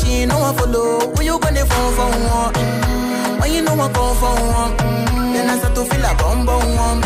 she 0.00 0.26
no 0.26 0.38
one 0.38 0.54
follow. 0.56 1.00
Who 1.14 1.22
you 1.22 1.38
gonna 1.38 1.64
phone 1.66 1.92
for 1.96 2.10
one? 2.36 2.52
Mm. 2.54 3.40
When 3.40 3.52
you 3.52 3.62
know 3.62 3.74
I 3.74 3.88
come 3.92 4.16
for 4.16 4.34
one, 4.58 4.72
mm. 4.76 5.32
then 5.32 5.50
I 5.50 5.58
start 5.58 5.74
to 5.74 5.84
feel 5.84 6.04
a 6.04 6.14
bum 6.16 6.46
bum 6.46 6.76
one. 6.76 7.00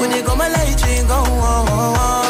When 0.00 0.10
they 0.10 0.22
come 0.22 0.38
my 0.38 0.48
light, 0.48 0.82
ring 0.86 1.06
go 1.06 1.14
on. 1.14 1.60
Yeah, 1.68 2.26
I 2.26 2.29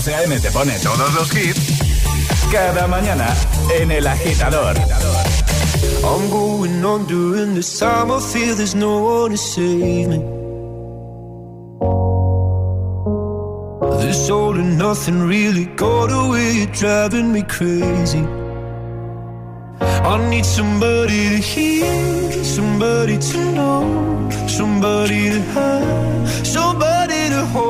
12 0.00 0.14
a.m. 0.14 0.40
te 0.40 0.50
pone 0.50 0.78
todos 0.78 1.12
los 1.12 1.30
hits, 1.34 1.60
cada 2.50 2.86
mañana 2.86 3.36
en 3.78 3.90
El 3.90 4.06
Agitador. 4.06 4.74
I'm 6.02 6.30
going 6.30 6.82
on 6.82 7.06
during 7.06 7.54
this 7.54 7.78
time, 7.78 8.10
I 8.10 8.18
feel 8.18 8.54
there's 8.54 8.74
no 8.74 8.98
one 9.00 9.32
to 9.32 9.36
save 9.36 10.08
me. 10.08 10.20
This 14.00 14.30
all 14.30 14.54
and 14.54 14.78
nothing 14.78 15.20
really 15.20 15.66
got 15.76 16.10
away, 16.10 16.52
you're 16.60 16.72
driving 16.72 17.30
me 17.32 17.42
crazy. 17.42 18.24
I 19.82 20.16
need 20.30 20.46
somebody 20.46 21.28
to 21.28 21.36
hear, 21.36 22.42
somebody 22.42 23.18
to 23.18 23.38
know, 23.52 24.30
somebody 24.48 25.28
to 25.28 25.40
have, 25.52 26.46
somebody 26.46 27.28
to 27.28 27.44
hold. 27.52 27.69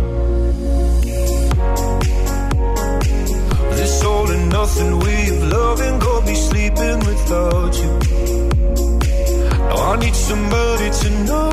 Of 5.71 5.79
loving 5.79 5.99
got 5.99 6.25
me 6.25 6.35
sleeping 6.35 6.99
without 6.99 7.73
you. 7.81 7.99
Now 9.69 9.91
I 9.91 9.95
need 9.99 10.15
somebody 10.15 10.89
to 11.01 11.09
know, 11.25 11.49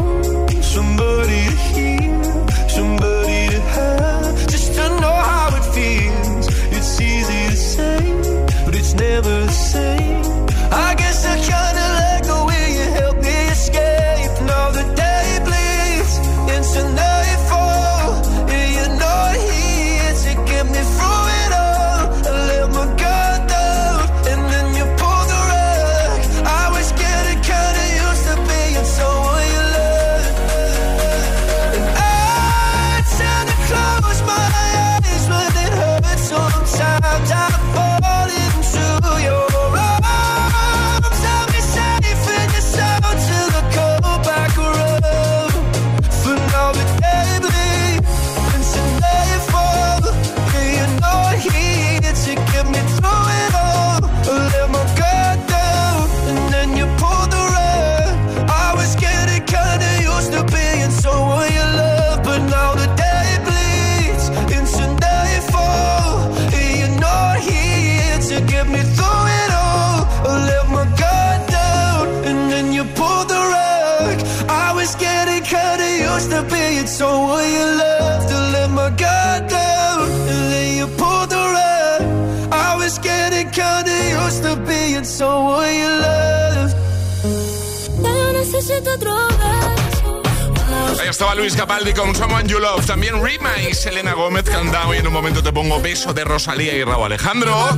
de 96.07 96.25
Rosalía 96.25 96.75
y 96.75 96.85
Raúl 96.85 97.07
Alejandro. 97.07 97.77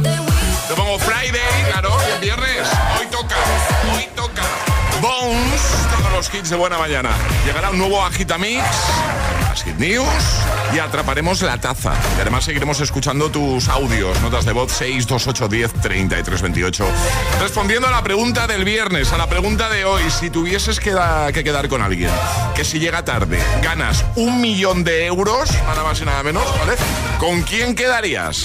Te 0.69 0.75
pongo 0.75 0.99
Friday, 0.99 1.41
claro, 1.71 1.91
el 2.15 2.21
viernes. 2.21 2.69
Hoy 2.99 3.07
toca, 3.07 3.35
hoy 3.95 4.07
toca. 4.15 4.43
Bones, 5.01 5.63
todos 5.97 6.13
los 6.13 6.35
hits 6.35 6.51
de 6.51 6.57
buena 6.57 6.77
mañana. 6.77 7.11
Llegará 7.47 7.71
un 7.71 7.79
nuevo 7.79 8.05
Agitamix, 8.05 8.63
las 9.49 9.63
Hit 9.63 9.77
News 9.77 10.07
y 10.75 10.79
atraparemos 10.79 11.43
la 11.43 11.59
taza. 11.59 11.95
Y 12.19 12.21
además 12.21 12.45
seguiremos 12.45 12.81
escuchando 12.81 13.31
tus 13.31 13.69
audios, 13.69 14.21
notas 14.21 14.45
de 14.45 14.53
voz 14.53 14.73
62810 14.73 15.73
3328. 15.81 16.85
Respondiendo 17.41 17.89
a 17.89 17.91
la 17.91 18.03
pregunta 18.03 18.47
del 18.47 18.65
viernes, 18.65 19.13
a 19.13 19.19
la 19.19 19.29
pregunta 19.29 19.69
de 19.69 19.85
hoy, 19.85 20.03
si 20.11 20.31
tuvieses 20.31 20.81
que, 20.81 20.93
da- 20.93 21.33
que 21.33 21.43
quedar 21.45 21.69
con 21.69 21.83
alguien, 21.83 22.11
que 22.55 22.65
si 22.65 22.79
llega 22.79 23.05
tarde 23.05 23.39
ganas 23.63 24.05
un 24.17 24.41
millón 24.41 24.85
de 24.85 25.07
euros, 25.07 25.51
nada 25.67 25.83
más 25.83 26.01
y 26.01 26.05
nada 26.05 26.23
menos, 26.23 26.45
¿vale? 26.59 26.75
¿Con 27.19 27.43
quién 27.43 27.75
quedarías? 27.75 28.45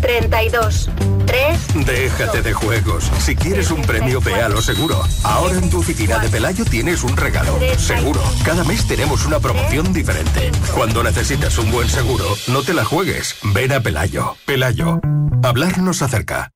32 0.00 0.90
3 1.26 1.86
Déjate 1.86 2.42
de 2.42 2.52
juegos. 2.52 3.10
Si 3.18 3.34
quieres 3.36 3.70
un 3.70 3.82
premio, 3.82 4.20
ve 4.20 4.34
a 4.34 4.48
lo 4.48 4.62
seguro. 4.62 5.02
Ahora 5.24 5.54
en 5.54 5.68
tu 5.70 5.80
oficina 5.80 6.18
de 6.18 6.28
Pelayo 6.28 6.64
tienes 6.64 7.02
un 7.02 7.16
regalo. 7.16 7.58
Seguro. 7.76 8.20
Cada 8.44 8.64
mes 8.64 8.86
tenemos 8.86 9.26
una 9.26 9.40
promoción 9.40 9.92
diferente. 9.92 10.50
Cuando 10.74 11.02
necesitas 11.02 11.58
un 11.58 11.70
buen 11.70 11.88
seguro, 11.88 12.24
no 12.48 12.62
te 12.62 12.74
la 12.74 12.84
juegues. 12.84 13.36
Ven 13.42 13.72
a 13.72 13.80
Pelayo. 13.80 14.36
Pelayo. 14.46 15.00
Hablarnos 15.42 16.02
acerca. 16.02 16.55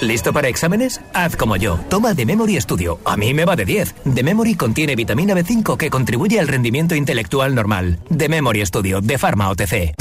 ¿Listo 0.00 0.32
para 0.32 0.48
exámenes? 0.48 1.00
Haz 1.14 1.36
como 1.36 1.56
yo. 1.56 1.78
Toma 1.88 2.14
The 2.14 2.26
Memory 2.26 2.60
Studio. 2.60 3.00
A 3.04 3.16
mí 3.16 3.32
me 3.32 3.44
va 3.44 3.56
de 3.56 3.64
10. 3.64 3.94
The 4.14 4.22
Memory 4.22 4.54
contiene 4.54 4.94
vitamina 4.94 5.34
B5 5.34 5.76
que 5.76 5.88
contribuye 5.90 6.38
al 6.38 6.48
rendimiento 6.48 6.94
intelectual 6.94 7.54
normal. 7.54 7.98
The 8.16 8.28
Memory 8.28 8.66
Studio, 8.66 9.00
de 9.00 9.16
Pharma 9.18 9.48
OTC. 9.48 9.94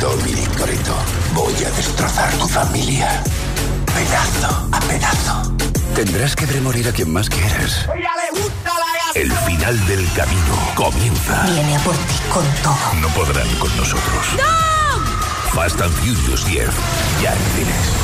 Dominic 0.00 0.50
Toretto, 0.56 0.96
voy 1.34 1.54
a 1.64 1.70
destrozar 1.70 2.30
tu 2.34 2.46
familia. 2.46 3.22
Pedazo 3.86 4.68
a 4.70 4.80
pedazo. 4.80 5.54
Tendrás 5.94 6.36
que 6.36 6.44
ver 6.44 6.60
morir 6.60 6.86
a 6.88 6.92
quien 6.92 7.10
más 7.12 7.30
quieres. 7.30 7.88
El 9.14 9.32
final 9.32 9.86
del 9.86 10.06
camino 10.12 10.58
comienza. 10.74 11.46
Viene 11.46 11.76
a 11.76 11.78
por 11.80 11.94
ti 11.94 12.14
con 12.32 12.44
todo. 12.62 13.00
No 13.00 13.08
podrán 13.14 13.48
con 13.58 13.74
nosotros. 13.76 14.26
Fast 15.54 15.80
and 15.80 15.92
Furious 15.92 16.44
10. 16.46 16.68
Ya 17.22 17.32
en 17.32 17.38
cines. 17.56 18.03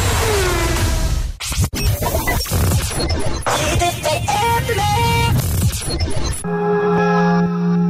I 6.43 7.90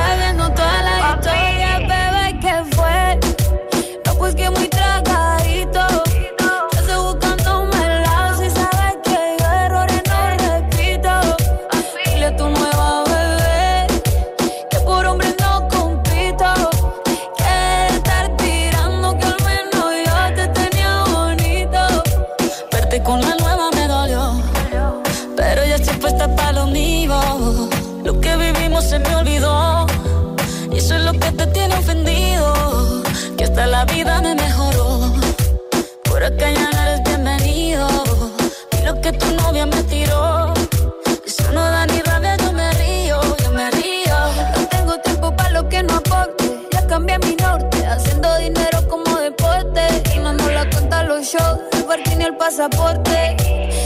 pasaporte. 52.61 53.37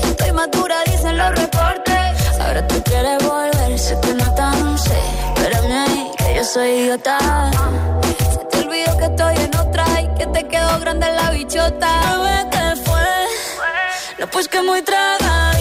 Estoy 0.04 0.32
madura, 0.34 0.76
dicen 0.86 1.18
los 1.18 1.32
reportes. 1.32 2.40
Ahora 2.40 2.68
tú 2.68 2.76
quieres 2.84 3.24
volver, 3.24 3.80
sé 3.80 3.98
que 4.02 4.14
no 4.14 4.36
tan 4.36 4.78
sé. 4.78 5.00
Espérame 5.36 6.12
que 6.18 6.36
yo 6.36 6.44
soy 6.44 6.70
idiota. 6.82 7.18
Se 8.34 8.46
te 8.46 8.58
olvidó 8.68 8.98
que 8.98 9.06
estoy 9.06 9.36
en 9.38 9.56
otra 9.56 9.86
y 10.02 10.08
que 10.18 10.28
te 10.28 10.48
quedó 10.48 10.80
grande 10.80 11.08
la 11.10 11.32
bichota. 11.32 11.90
Bebé, 12.12 12.50
¿qué 12.52 12.82
fue? 12.84 13.08
No, 14.20 14.28
pues 14.28 14.48
que 14.48 14.62
muy 14.62 14.82
tragadito. 14.82 15.55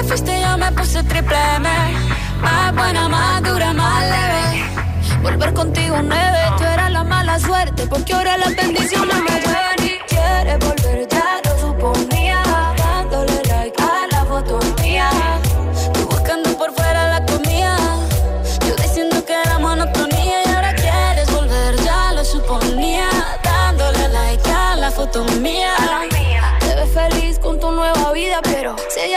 Te 0.00 0.08
fuiste 0.08 0.40
yo 0.40 0.56
me 0.56 0.72
puse 0.72 1.02
triple 1.04 1.36
M. 1.56 1.68
Más 2.40 2.74
buena, 2.74 3.08
más 3.08 3.42
dura, 3.42 3.72
más 3.72 4.02
leve. 4.02 4.64
Volver 5.22 5.52
contigo 5.52 5.96
nueve, 6.02 6.38
tú 6.56 6.64
eras 6.64 6.90
la 6.90 7.04
mala 7.04 7.38
suerte. 7.38 7.86
Porque 7.86 8.14
ahora 8.14 8.36
las 8.38 8.56
bendiciones 8.56 9.16
me 9.22 9.40
llevan 9.40 9.79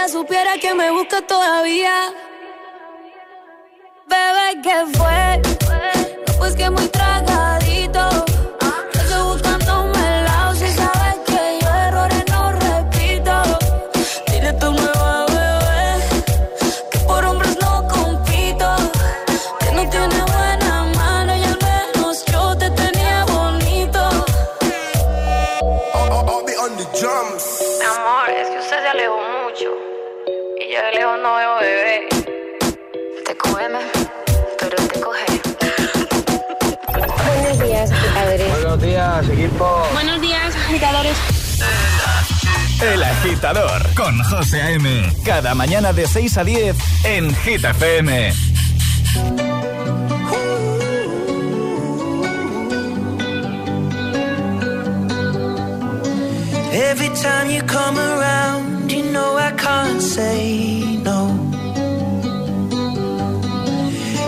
supiera 0.07 0.57
que 0.57 0.73
me 0.73 0.91
busca 0.91 1.21
todavía. 1.21 2.13
Bebé, 4.07 4.61
¿qué 4.61 4.85
fue? 4.97 5.41
No, 6.27 6.33
pues 6.37 6.55
que 6.55 6.69
muy 6.69 6.87
tragadito. 6.87 7.42
Días, 38.93 39.29
equipo. 39.29 39.87
Buenos 39.93 40.21
días, 40.21 40.55
agitadores. 40.55 41.17
El 42.79 43.01
agitador 43.01 43.81
con 43.95 44.23
José 44.23 44.61
A.M. 44.61 45.11
Cada 45.25 45.55
mañana 45.55 45.93
de 45.93 46.05
6 46.05 46.37
a 46.37 46.43
10 46.43 46.75
en 47.05 47.35
Hit 47.37 47.63
FM. 47.63 48.33
Every 56.71 57.09
time 57.09 57.49
you 57.49 57.63
come 57.63 57.97
around, 57.97 58.91
you 58.91 59.03
know 59.11 59.37
I 59.39 59.53
can't 59.53 60.01
say 60.01 60.99
no. 61.03 61.31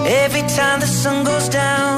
Every 0.07 0.43
time 0.57 0.79
the 0.79 0.87
sun 0.87 1.23
goes 1.23 1.49
down, 1.49 1.94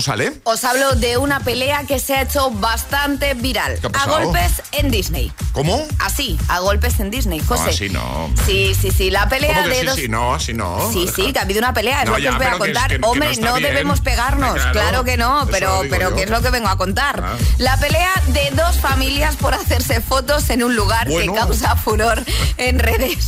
¿De 0.00 0.04
qué 0.04 0.10
hablamos, 0.12 0.30
Ale? 0.30 0.40
Os 0.44 0.64
hablo 0.64 0.94
de 0.94 1.16
una 1.18 1.40
pelea 1.40 1.84
que 1.84 1.98
se 1.98 2.14
ha 2.14 2.22
hecho 2.22 2.50
bastante 2.50 3.34
viral. 3.34 3.78
¿Qué 3.80 3.88
ha 3.92 4.02
a 4.02 4.06
golpes 4.06 4.62
en 4.72 4.90
Disney. 4.90 5.32
¿Cómo? 5.52 5.86
Así, 5.98 6.38
a 6.48 6.60
golpes 6.60 7.00
en 7.00 7.10
Disney, 7.10 7.40
No, 7.40 7.46
José. 7.46 7.70
así 7.70 7.88
no. 7.90 8.30
Sí, 8.46 8.74
sí, 8.80 8.90
sí. 8.90 9.10
La 9.10 9.28
pelea 9.28 9.54
¿Cómo 9.56 9.64
que 9.64 9.70
de 9.74 9.80
sí, 9.80 9.86
dos. 9.86 9.96
sí, 9.96 10.08
no, 10.08 10.34
así 10.34 10.52
no? 10.54 10.90
Sí, 10.92 11.08
sí, 11.14 11.32
que 11.32 11.38
ha 11.38 11.42
habido 11.42 11.58
una 11.58 11.74
pelea, 11.74 12.00
es 12.02 12.06
No, 12.06 12.12
lo 12.12 12.16
que 12.16 12.22
ya, 12.22 12.30
os 12.30 12.36
voy 12.38 12.46
a 12.46 12.48
que 12.50 12.54
es 12.54 12.58
contar. 12.58 12.88
que- 12.88 12.94
que 12.94 12.98
no 13.00 13.10
Hombre, 13.10 13.36
no, 13.36 13.54
debemos 13.56 14.00
pegarnos, 14.00 14.54
Claro, 14.54 14.72
claro, 14.72 15.04
que 15.04 15.16
no, 15.16 15.46
pero, 15.50 15.82
pero 15.90 16.10
yo. 16.10 16.16
¿qué 16.16 16.22
es 16.24 16.30
lo 16.30 16.40
que 16.42 16.50
vengo 16.50 16.68
a 16.68 16.76
contar? 16.76 17.22
Ah. 17.24 17.36
La 17.58 17.76
pelea 17.76 18.12
de 18.28 18.50
dos 18.52 18.76
familias 18.78 19.36
por 19.36 19.54
hacerse 19.54 20.00
fotos 20.00 20.48
en 20.50 20.62
un 20.62 20.74
lugar 20.76 21.08
Bueno. 21.08 21.32
que 21.34 21.38
causa 21.38 21.76
furor 21.76 22.22
en 22.56 22.78
redes. 22.78 23.19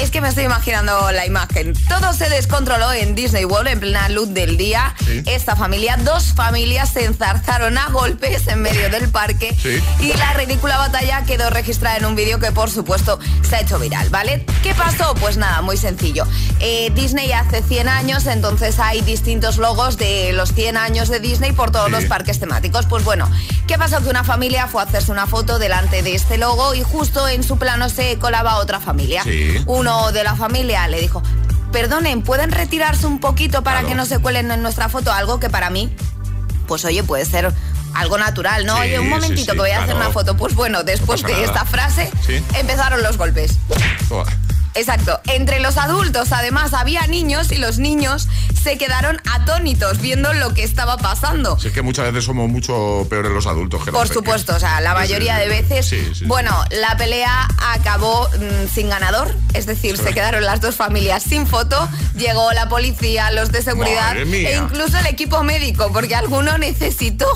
Es 0.00 0.10
que 0.10 0.22
me 0.22 0.28
estoy 0.28 0.44
imaginando 0.44 1.12
la 1.12 1.26
imagen. 1.26 1.74
Todo 1.88 2.14
se 2.14 2.28
descontroló 2.30 2.90
en 2.92 3.14
Disney 3.14 3.44
World 3.44 3.68
en 3.68 3.80
plena 3.80 4.08
luz 4.08 4.32
del 4.32 4.56
día. 4.56 4.94
Sí. 5.04 5.22
Esta 5.26 5.56
familia, 5.56 5.98
dos 5.98 6.32
familias 6.34 6.88
se 6.94 7.04
enzarzaron 7.04 7.76
a 7.76 7.88
golpes 7.90 8.46
en 8.48 8.62
medio 8.62 8.88
del 8.88 9.10
parque 9.10 9.54
Sí. 9.62 9.78
y 10.00 10.14
la 10.14 10.32
ridícula 10.32 10.78
batalla 10.78 11.24
quedó 11.26 11.50
registrada 11.50 11.98
en 11.98 12.06
un 12.06 12.16
vídeo 12.16 12.38
que 12.40 12.50
por 12.50 12.70
supuesto 12.70 13.18
se 13.46 13.56
ha 13.56 13.60
hecho 13.60 13.78
viral, 13.78 14.08
¿vale? 14.08 14.46
¿Qué 14.62 14.74
pasó? 14.74 15.14
Pues 15.16 15.36
nada, 15.36 15.60
muy 15.60 15.76
sencillo. 15.76 16.26
Eh, 16.60 16.90
Disney 16.94 17.30
hace 17.32 17.62
100 17.62 17.88
años, 17.90 18.24
entonces 18.26 18.78
hay 18.78 19.02
distintos 19.02 19.58
logos 19.58 19.98
de 19.98 20.32
los 20.32 20.54
100 20.54 20.78
años 20.78 21.08
de 21.10 21.20
Disney 21.20 21.52
por 21.52 21.70
todos 21.72 21.86
Sí. 21.86 21.92
los 21.92 22.04
parques 22.06 22.40
temáticos. 22.40 22.86
Pues 22.86 23.04
bueno, 23.04 23.30
¿qué 23.68 23.76
pasó? 23.76 24.00
Que 24.02 24.08
una 24.08 24.24
familia 24.24 24.66
fue 24.66 24.80
a 24.80 24.86
hacerse 24.86 25.12
una 25.12 25.26
foto 25.26 25.58
delante 25.58 26.02
de 26.02 26.14
este 26.14 26.38
logo 26.38 26.74
y 26.74 26.82
justo 26.82 27.28
en 27.28 27.42
su 27.44 27.58
plano 27.58 27.90
se 27.90 28.18
colaba 28.18 28.56
otra 28.56 28.80
familia. 28.80 29.22
Sí. 29.24 29.62
Uno 29.90 30.12
de 30.12 30.22
la 30.22 30.36
familia 30.36 30.86
le 30.86 31.00
dijo, 31.00 31.20
perdonen, 31.72 32.22
¿pueden 32.22 32.52
retirarse 32.52 33.06
un 33.08 33.18
poquito 33.18 33.62
para 33.64 33.78
Claro. 33.80 33.88
que 33.88 33.94
no 33.96 34.06
se 34.06 34.20
cuelen 34.20 34.50
en 34.52 34.62
nuestra 34.62 34.88
foto? 34.88 35.12
Algo 35.12 35.40
que 35.40 35.50
para 35.50 35.68
mí, 35.68 35.92
pues 36.68 36.84
oye, 36.84 37.02
puede 37.02 37.24
ser 37.24 37.52
algo 37.94 38.16
natural, 38.16 38.64
¿no? 38.66 38.76
Sí, 38.76 38.82
oye, 38.82 39.00
un 39.00 39.08
momentito 39.08 39.40
sí, 39.40 39.56
que 39.56 39.58
voy 39.58 39.70
a 39.70 39.82
hacer 39.82 39.96
una 39.96 40.10
foto. 40.10 40.36
Pues 40.36 40.54
bueno, 40.54 40.84
después 40.84 41.24
de 41.24 41.42
esta 41.42 41.64
frase 41.64 42.08
empezaron 42.54 43.02
los 43.02 43.18
golpes. 43.18 43.58
Exacto. 44.74 45.20
Entre 45.26 45.60
los 45.60 45.76
adultos, 45.76 46.32
además, 46.32 46.74
había 46.74 47.06
niños 47.06 47.52
y 47.52 47.56
los 47.56 47.78
niños 47.78 48.28
se 48.62 48.78
quedaron 48.78 49.20
atónitos 49.30 50.00
viendo 50.00 50.32
lo 50.32 50.54
que 50.54 50.62
estaba 50.62 50.96
pasando. 50.96 51.58
Sí, 51.58 51.68
es 51.68 51.72
que 51.72 51.82
muchas 51.82 52.06
veces 52.06 52.24
somos 52.24 52.48
mucho 52.48 53.06
peores 53.08 53.32
los 53.32 53.46
adultos 53.46 53.84
que 53.84 53.92
Por 53.92 54.08
supuesto, 54.08 54.54
o 54.54 54.60
sea, 54.60 54.80
la 54.80 54.94
mayoría 54.94 55.36
de 55.36 55.48
veces. 55.48 56.26
bueno, 56.26 56.52
la 56.70 56.96
pelea 56.96 57.48
acabó 57.72 58.28
mm, 58.28 58.68
sin 58.72 58.88
ganador, 58.88 59.34
es 59.54 59.66
decir, 59.66 59.96
se 59.96 60.12
quedaron 60.12 60.44
las 60.44 60.60
dos 60.60 60.76
familias 60.76 61.22
sin 61.22 61.46
foto. 61.46 61.88
Llegó 62.16 62.52
la 62.52 62.68
policía, 62.68 63.30
los 63.32 63.50
de 63.52 63.62
seguridad 63.62 64.16
e 64.16 64.56
incluso 64.56 64.98
el 64.98 65.06
equipo 65.06 65.42
médico, 65.42 65.90
porque 65.92 66.14
alguno 66.14 66.58
necesitó 66.58 67.26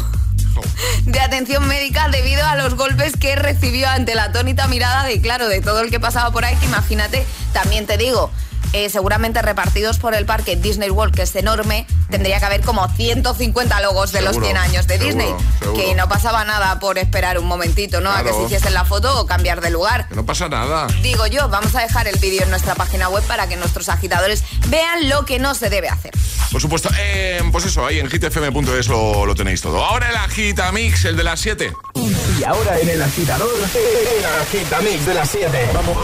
de 1.04 1.20
atención 1.20 1.66
médica 1.66 2.08
debido 2.08 2.44
a 2.46 2.56
los 2.56 2.74
golpes 2.74 3.16
que 3.16 3.36
recibió 3.36 3.88
ante 3.88 4.14
la 4.14 4.24
atónita 4.24 4.66
mirada 4.68 5.04
de, 5.04 5.20
claro, 5.20 5.48
de 5.48 5.60
todo 5.60 5.80
el 5.80 5.90
que 5.90 6.00
pasaba 6.00 6.30
por 6.30 6.44
ahí, 6.44 6.56
que 6.56 6.66
imagínate, 6.66 7.26
también 7.52 7.86
te 7.86 7.96
digo, 7.96 8.30
eh, 8.74 8.90
seguramente 8.90 9.40
repartidos 9.40 9.98
por 9.98 10.14
el 10.14 10.26
parque 10.26 10.56
Disney 10.56 10.90
World, 10.90 11.14
que 11.14 11.22
es 11.22 11.36
enorme, 11.36 11.86
tendría 12.10 12.40
que 12.40 12.44
haber 12.44 12.60
como 12.62 12.88
150 12.88 13.80
logos 13.80 14.10
de 14.10 14.20
los 14.20 14.36
100 14.36 14.56
años 14.56 14.88
de 14.88 14.98
Disney. 14.98 15.32
Que 15.76 15.94
no 15.94 16.08
pasaba 16.08 16.44
nada 16.44 16.80
por 16.80 16.98
esperar 16.98 17.38
un 17.38 17.46
momentito, 17.46 18.00
¿no? 18.00 18.10
A 18.10 18.24
que 18.24 18.32
se 18.32 18.42
hiciesen 18.42 18.74
la 18.74 18.84
foto 18.84 19.20
o 19.20 19.26
cambiar 19.26 19.60
de 19.60 19.70
lugar. 19.70 20.08
Que 20.08 20.16
no 20.16 20.26
pasa 20.26 20.48
nada. 20.48 20.88
Digo 21.02 21.28
yo, 21.28 21.48
vamos 21.48 21.72
a 21.76 21.82
dejar 21.82 22.08
el 22.08 22.18
vídeo 22.18 22.42
en 22.42 22.50
nuestra 22.50 22.74
página 22.74 23.08
web 23.08 23.22
para 23.28 23.46
que 23.48 23.56
nuestros 23.56 23.88
agitadores 23.88 24.42
vean 24.66 25.08
lo 25.08 25.24
que 25.24 25.38
no 25.38 25.54
se 25.54 25.70
debe 25.70 25.88
hacer. 25.88 26.10
Por 26.50 26.60
supuesto, 26.60 26.90
eh, 26.98 27.40
pues 27.52 27.66
eso, 27.66 27.86
ahí 27.86 28.00
en 28.00 28.10
hitfm.es 28.10 28.88
lo, 28.88 29.24
lo 29.24 29.34
tenéis 29.36 29.62
todo. 29.62 29.84
Ahora 29.84 30.10
el 30.10 30.16
agita 30.16 30.72
mix, 30.72 31.04
el 31.04 31.16
de 31.16 31.22
las 31.22 31.38
7. 31.38 31.72
Y 31.94 32.44
ahora 32.44 32.80
en 32.80 32.88
el 32.88 33.02
agitador, 33.02 33.50
el 33.56 34.24
agita 34.42 34.80
mix 34.80 35.06
de 35.06 35.14
las 35.14 35.30
7. 35.30 35.70
Vamos. 35.74 35.96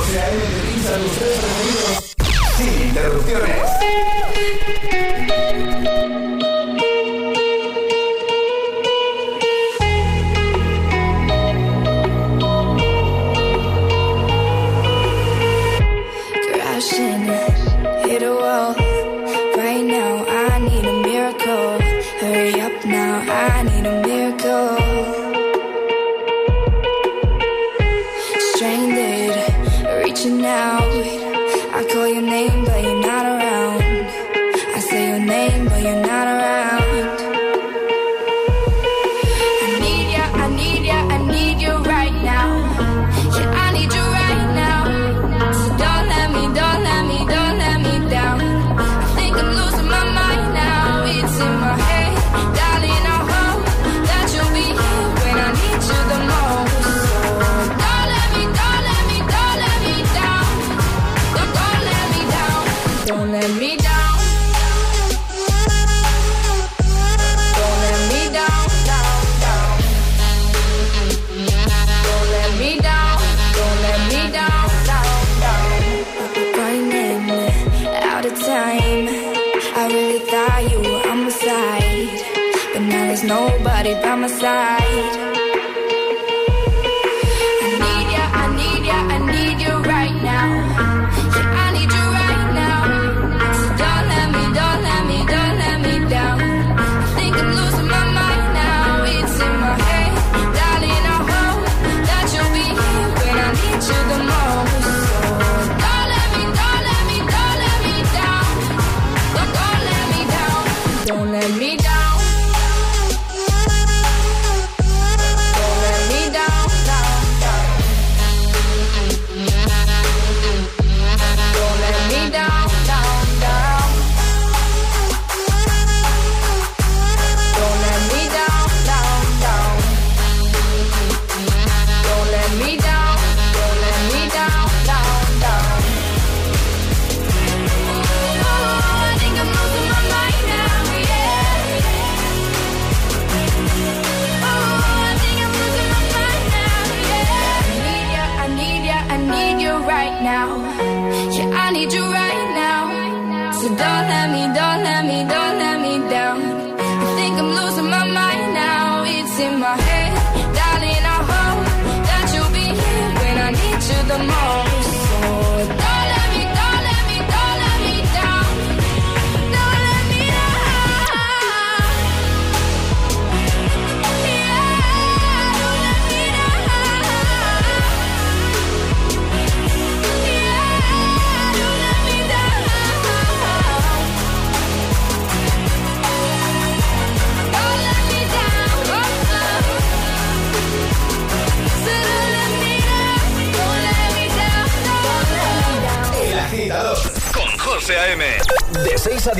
Sin 2.61 2.89
interrupciones. 2.89 3.71
Crashing, 16.53 17.20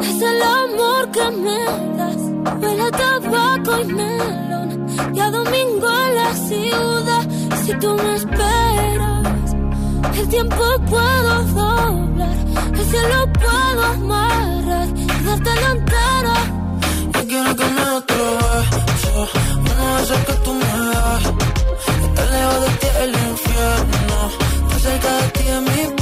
es 0.00 0.22
el 0.22 0.42
amor 0.42 1.10
que 1.10 1.30
me 1.30 1.64
das. 1.98 2.22
Huele 2.60 2.82
a 2.82 2.90
tabaco 2.90 3.80
y 3.80 3.84
melón. 3.84 4.86
Y 5.14 5.20
a 5.20 5.30
domingo 5.30 5.88
en 6.06 6.14
la 6.16 6.34
ciudad. 6.34 7.24
Si 7.64 7.72
tú 7.78 7.94
me 7.94 8.14
esperas, 8.16 9.54
el 10.18 10.28
tiempo 10.28 10.64
puedo 10.88 11.44
doblar. 11.44 12.36
El 12.74 12.84
cielo 12.86 13.32
puedo 13.32 13.82
amarrar 13.84 14.88
y 14.96 15.24
darte 15.24 15.50
la 15.62 15.70
entera. 15.70 16.36
Yo 17.14 17.26
quiero 17.28 17.56
que 17.56 17.64
me 17.64 17.82
otro 18.00 18.24
beso. 18.38 19.28
Uno 19.70 19.86
de 20.08 20.24
que 20.26 20.32
tú 20.44 20.54
me 20.54 20.72
das. 20.92 21.24
Estar 22.04 22.28
lejos 22.34 22.60
de 22.64 22.70
ti 22.80 22.86
el 23.04 23.10
infierno. 23.30 24.16
Estar 24.62 24.80
cerca 24.80 25.10
de 25.16 25.28
ti 25.28 25.44
es 25.48 25.62
mi 25.62 26.01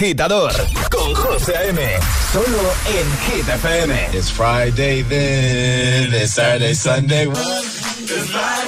agitador 0.00 0.50
con 0.90 1.14
José 1.14 1.54
A.M. 1.58 1.78
Solo 2.32 2.72
en 2.86 3.06
Hit 3.26 3.46
FM. 3.46 4.08
It's 4.14 4.30
Friday 4.30 5.02
then, 5.02 6.14
it's 6.14 6.32
Saturday, 6.32 6.72
Sunday. 6.72 7.26
I 7.28 8.59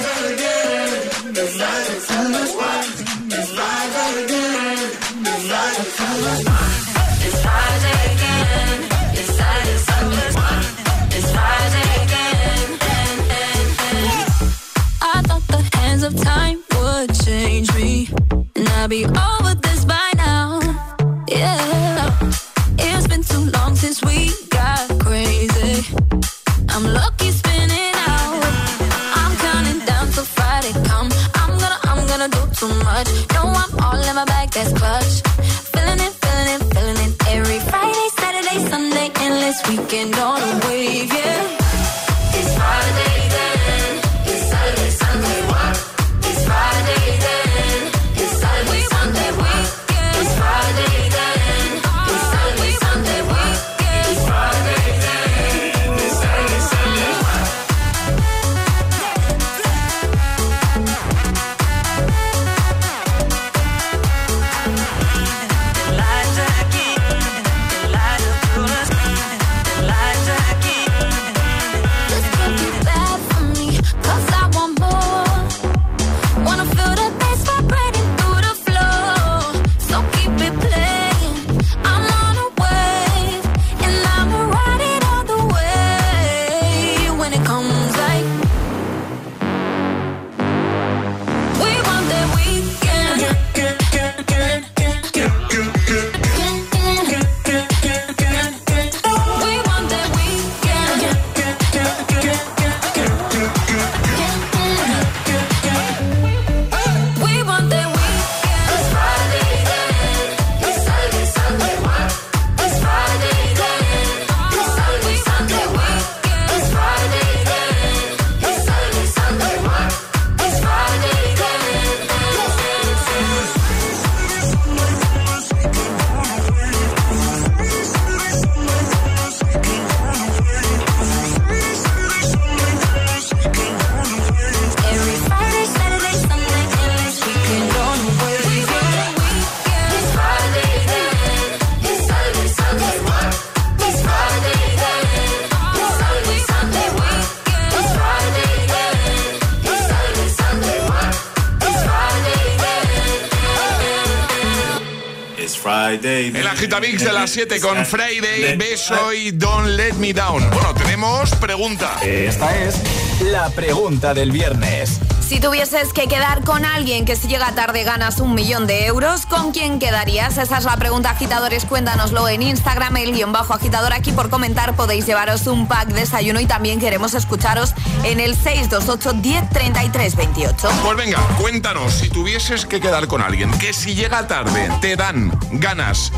Agitamix 156.63 157.03
de 157.03 157.11
las 157.11 157.29
7 157.31 157.59
con 157.59 157.85
Friday, 157.85 158.55
Beso 158.55 159.11
y 159.11 159.31
Don't 159.31 159.67
Let 159.67 159.95
Me 159.95 160.13
Down. 160.13 160.49
Bueno, 160.49 160.73
tenemos 160.73 161.35
pregunta. 161.35 161.99
Esta 162.01 162.57
es 162.57 162.75
la 163.21 163.49
pregunta 163.49 164.13
del 164.13 164.31
viernes. 164.31 165.01
Si 165.27 165.39
tuvieses 165.39 165.93
que 165.93 166.07
quedar 166.07 166.43
con 166.43 166.63
alguien 166.63 167.05
que 167.05 167.15
si 167.15 167.27
llega 167.27 167.53
tarde 167.55 167.83
ganas 167.83 168.19
un 168.19 168.35
millón 168.35 168.67
de 168.67 168.85
euros, 168.85 169.25
¿con 169.25 169.51
quién 169.51 169.79
quedarías? 169.79 170.37
Esa 170.37 170.57
es 170.57 170.63
la 170.63 170.77
pregunta, 170.77 171.09
agitadores. 171.09 171.65
Cuéntanoslo 171.65 172.29
en 172.29 172.41
Instagram, 172.41 172.95
el 172.97 173.13
guion 173.13 173.31
bajo 173.31 173.53
agitador. 173.53 173.91
Aquí 173.93 174.11
por 174.11 174.29
comentar 174.29 174.75
podéis 174.75 175.05
llevaros 175.05 175.47
un 175.47 175.67
pack 175.67 175.87
de 175.89 176.01
desayuno 176.01 176.39
y 176.39 176.45
también 176.45 176.79
queremos 176.79 177.13
escucharos 177.13 177.73
en 178.03 178.19
el 178.19 178.35
628 178.35 179.13
10 179.21 179.49
33 179.49 180.15
28. 180.15 180.69
Pues 180.83 180.97
venga, 180.97 181.19
cuéntanos, 181.39 181.93
si 181.93 182.09
tuvieses 182.09 182.65
que 182.65 182.79
quedar 182.79 183.07
con 183.07 183.21
alguien 183.21 183.51
que 183.57 183.73
si 183.73 183.95
llega 183.95 184.27
tarde 184.27 184.69
te 184.81 184.95
dan 184.95 185.37
ganas 185.51 186.11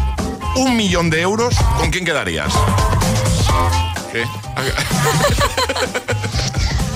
un 0.55 0.75
millón 0.75 1.09
de 1.09 1.21
euros, 1.21 1.55
¿con 1.77 1.91
quién 1.91 2.05
quedarías? 2.05 2.53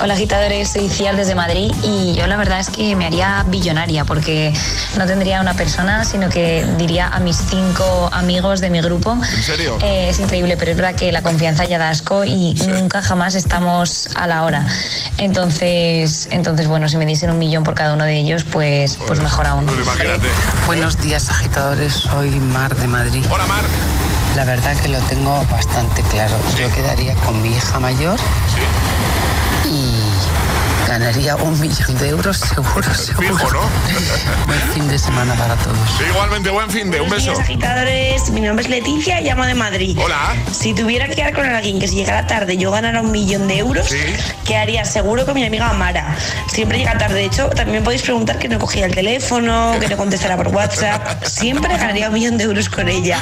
Hola 0.01 0.13
agitadores, 0.13 0.69
soy 0.69 0.87
Ciar 0.87 1.17
desde 1.17 1.35
Madrid 1.35 1.73
y 1.83 2.13
yo 2.13 2.25
la 2.25 2.37
verdad 2.37 2.61
es 2.61 2.69
que 2.69 2.95
me 2.95 3.05
haría 3.05 3.43
billonaria 3.49 4.05
porque 4.05 4.53
no 4.97 5.05
tendría 5.05 5.41
una 5.41 5.55
persona, 5.55 6.05
sino 6.05 6.29
que 6.29 6.65
diría 6.77 7.09
a 7.09 7.19
mis 7.19 7.35
cinco 7.35 8.09
amigos 8.13 8.61
de 8.61 8.69
mi 8.69 8.79
grupo. 8.79 9.11
¿En 9.11 9.43
serio? 9.43 9.77
Eh, 9.81 10.07
es 10.09 10.19
increíble, 10.19 10.55
pero 10.55 10.71
es 10.71 10.77
verdad 10.77 10.95
que 10.95 11.11
la 11.11 11.21
confianza 11.21 11.65
ya 11.65 11.77
da 11.77 11.89
asco 11.89 12.23
y 12.23 12.53
nunca 12.69 13.01
jamás 13.01 13.35
estamos 13.35 14.07
a 14.15 14.25
la 14.25 14.43
hora. 14.43 14.65
Entonces, 15.17 16.29
entonces 16.31 16.69
bueno, 16.69 16.87
si 16.87 16.95
me 16.95 17.05
dicen 17.05 17.29
un 17.31 17.37
millón 17.37 17.65
por 17.65 17.73
cada 17.73 17.93
uno 17.93 18.05
de 18.05 18.17
ellos, 18.17 18.45
pues, 18.45 18.97
pues 19.05 19.19
mejor 19.19 19.47
aún. 19.47 19.69
Buenos 20.65 20.97
días 21.01 21.29
agitadores, 21.29 21.91
soy 21.91 22.29
Mar 22.29 22.73
de 22.73 22.87
Madrid. 22.87 23.25
Hola 23.29 23.45
Mar. 23.47 23.65
La 24.35 24.45
verdad 24.45 24.77
que 24.77 24.87
lo 24.87 24.99
tengo 24.99 25.43
bastante 25.51 26.03
claro. 26.03 26.35
Yo 26.57 26.71
quedaría 26.73 27.15
con 27.15 27.41
mi 27.41 27.49
hija 27.49 27.79
mayor 27.79 28.17
y 28.17 28.88
ganaría 30.99 31.37
un 31.37 31.57
millón 31.61 31.97
de 31.97 32.09
euros 32.09 32.37
seguro, 32.37 32.93
seguro. 32.93 33.37
Fijo, 33.37 33.53
¿no? 33.53 33.61
Buen 34.47 34.59
fin 34.73 34.87
de 34.89 34.99
semana 34.99 35.33
para 35.35 35.55
todos. 35.55 35.77
Igualmente, 36.09 36.49
buen 36.49 36.69
fin 36.69 36.91
de 36.91 36.99
un 36.99 37.09
beso. 37.09 37.31
días, 37.31 37.39
agitadores. 37.39 38.29
Mi 38.31 38.41
nombre 38.41 38.63
es 38.65 38.69
Leticia 38.69 39.21
y 39.21 39.25
llamo 39.25 39.45
de 39.45 39.53
Madrid. 39.53 39.97
Hola. 40.03 40.35
Si 40.51 40.73
tuviera 40.73 41.07
que 41.07 41.15
quedar 41.15 41.33
con 41.33 41.45
alguien 41.45 41.79
que 41.79 41.87
si 41.87 41.95
llegara 41.95 42.27
tarde 42.27 42.57
yo 42.57 42.71
ganara 42.71 43.01
un 43.01 43.11
millón 43.11 43.47
de 43.47 43.59
euros, 43.59 43.89
quedaría 44.45 44.83
seguro 44.83 45.25
con 45.25 45.35
mi 45.35 45.45
amiga 45.45 45.71
Mara. 45.73 46.17
Siempre 46.47 46.79
llega 46.79 46.97
tarde. 46.97 47.15
De 47.19 47.25
hecho, 47.25 47.49
también 47.49 47.83
podéis 47.83 48.01
preguntar 48.01 48.37
que 48.37 48.49
no 48.49 48.59
cogía 48.59 48.85
el 48.85 48.93
teléfono, 48.93 49.75
que 49.79 49.87
no 49.87 49.95
contestara 49.95 50.35
por 50.35 50.49
WhatsApp. 50.49 51.23
Siempre 51.23 51.77
ganaría 51.77 52.07
un 52.07 52.13
millón 52.13 52.37
de 52.37 52.43
euros 52.43 52.67
con 52.67 52.89
ella. 52.89 53.19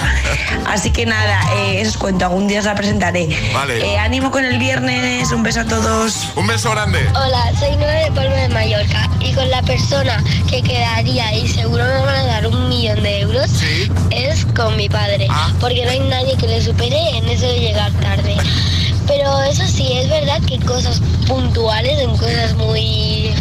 Así 0.65 0.89
que 0.91 1.05
nada, 1.05 1.39
eh, 1.57 1.81
eso 1.81 1.91
os 1.91 1.97
cuento. 1.97 2.25
Algún 2.25 2.47
día 2.47 2.59
os 2.59 2.65
la 2.65 2.75
presentaré. 2.75 3.29
Vale. 3.53 3.85
Eh, 3.85 3.99
ánimo 3.99 4.31
con 4.31 4.43
el 4.43 4.57
viernes. 4.57 5.31
Un 5.31 5.43
beso 5.43 5.61
a 5.61 5.65
todos. 5.65 6.31
Un 6.35 6.47
beso 6.47 6.71
grande. 6.71 7.07
Hola, 7.13 7.51
soy 7.59 7.66
De 7.75 8.11
Palma 8.15 8.35
de 8.35 8.47
Mallorca 8.47 9.09
y 9.19 9.33
con 9.33 9.49
la 9.49 9.61
persona 9.61 10.23
que 10.49 10.61
quedaría 10.61 11.35
y 11.35 11.47
seguro 11.49 11.83
me 11.83 11.99
van 11.99 12.15
a 12.15 12.25
dar 12.25 12.47
un 12.47 12.69
millón 12.69 13.03
de 13.03 13.19
euros 13.19 13.49
es 14.09 14.45
con 14.55 14.77
mi 14.77 14.87
padre, 14.87 15.27
porque 15.59 15.83
no 15.83 15.91
hay 15.91 15.99
nadie 15.99 16.37
que 16.37 16.47
le 16.47 16.61
supere 16.61 16.97
en 17.17 17.27
eso 17.27 17.45
de 17.45 17.59
llegar 17.59 17.91
tarde. 17.99 18.37
Pero 19.05 19.43
eso 19.43 19.67
sí, 19.67 19.91
es 19.97 20.09
verdad 20.09 20.41
que 20.47 20.57
cosas 20.59 21.01
puntuales, 21.27 21.99
en 21.99 22.15
cosas 22.15 22.53
muy 22.55 23.31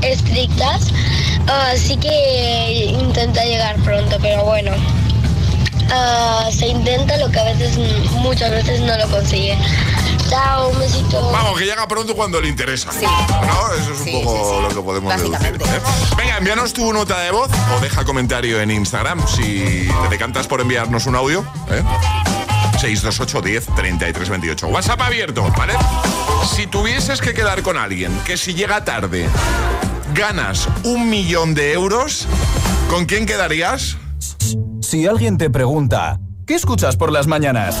estrictas, 0.00 0.88
ah, 1.46 1.72
sí 1.76 1.96
que 1.98 2.86
intenta 2.98 3.44
llegar 3.44 3.76
pronto, 3.82 4.16
pero 4.22 4.44
bueno. 4.44 4.72
ah, 5.92 6.48
se 6.50 6.68
intenta 6.68 7.18
lo 7.18 7.30
que 7.30 7.38
a 7.38 7.44
veces, 7.44 7.78
muchas 8.22 8.50
veces 8.50 8.80
no 8.80 8.96
lo 8.96 9.08
consigue. 9.10 9.58
Chao, 10.28 10.70
un 10.70 10.78
besito. 10.78 11.30
Vamos, 11.30 11.58
que 11.58 11.64
llega 11.64 11.86
pronto 11.86 12.14
cuando 12.14 12.40
le 12.40 12.48
interesa. 12.48 12.90
¿No? 12.92 13.72
Eso 13.74 13.92
es 13.92 14.14
un 14.14 14.22
poco 14.24 14.60
lo 14.62 14.68
que 14.68 14.80
podemos 14.80 15.16
deducir. 15.16 15.46
¿eh? 15.46 15.80
Venga, 16.16 16.38
envíanos 16.38 16.72
tu 16.72 16.92
nota 16.92 17.20
de 17.20 17.30
voz 17.30 17.50
o 17.76 17.80
deja 17.80 18.04
comentario 18.04 18.60
en 18.60 18.70
Instagram 18.70 19.26
si 19.26 19.88
te 20.02 20.08
decantas 20.10 20.46
por 20.46 20.60
enviarnos 20.60 21.06
un 21.06 21.16
audio. 21.16 21.44
¿eh? 21.70 21.82
628 22.78 23.42
10 23.42 23.66
33 23.76 24.28
28. 24.28 24.66
WhatsApp 24.68 25.00
abierto, 25.00 25.50
¿vale? 25.56 25.74
Si 26.54 26.66
tuvieses 26.66 27.20
que 27.20 27.32
quedar 27.34 27.62
con 27.62 27.76
alguien 27.76 28.12
que 28.24 28.36
si 28.36 28.54
llega 28.54 28.84
tarde 28.84 29.28
ganas 30.14 30.68
un 30.84 31.08
millón 31.08 31.54
de 31.54 31.72
euros, 31.72 32.26
¿con 32.88 33.06
quién 33.06 33.26
quedarías? 33.26 33.96
Si 34.80 35.06
alguien 35.06 35.38
te 35.38 35.50
pregunta, 35.50 36.20
¿qué 36.46 36.54
escuchas 36.54 36.96
por 36.96 37.10
las 37.10 37.26
mañanas? 37.26 37.80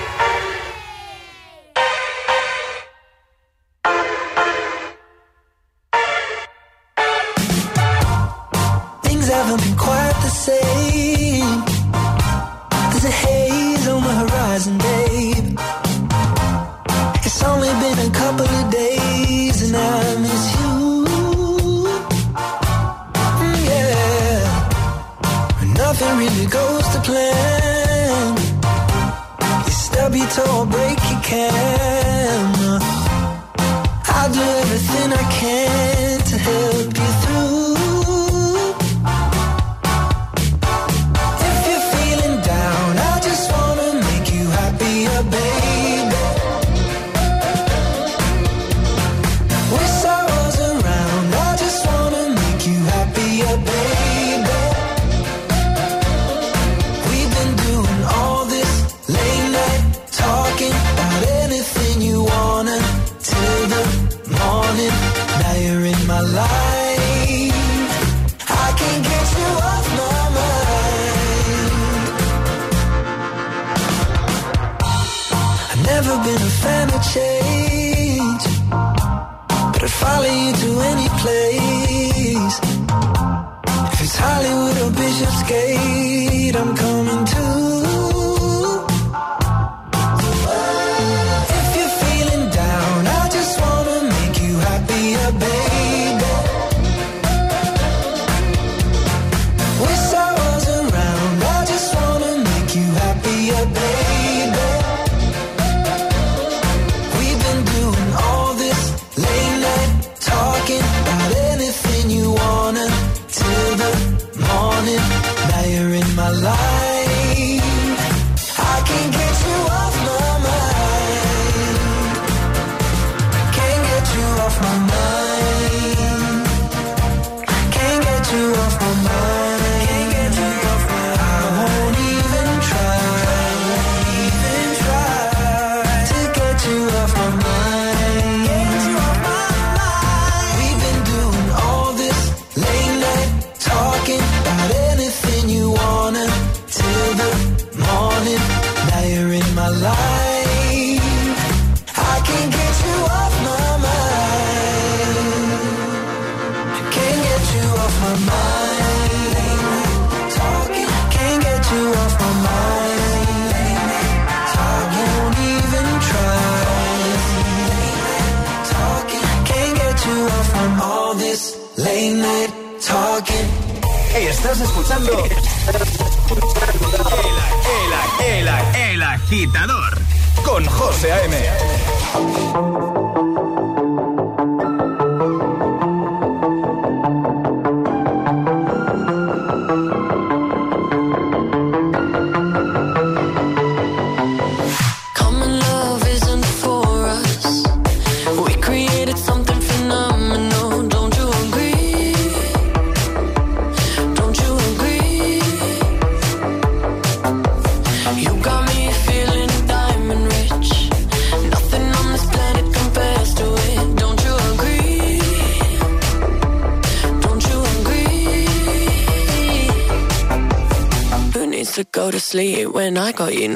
like 223.11 223.19
or 223.19 223.31
eating 223.31 223.53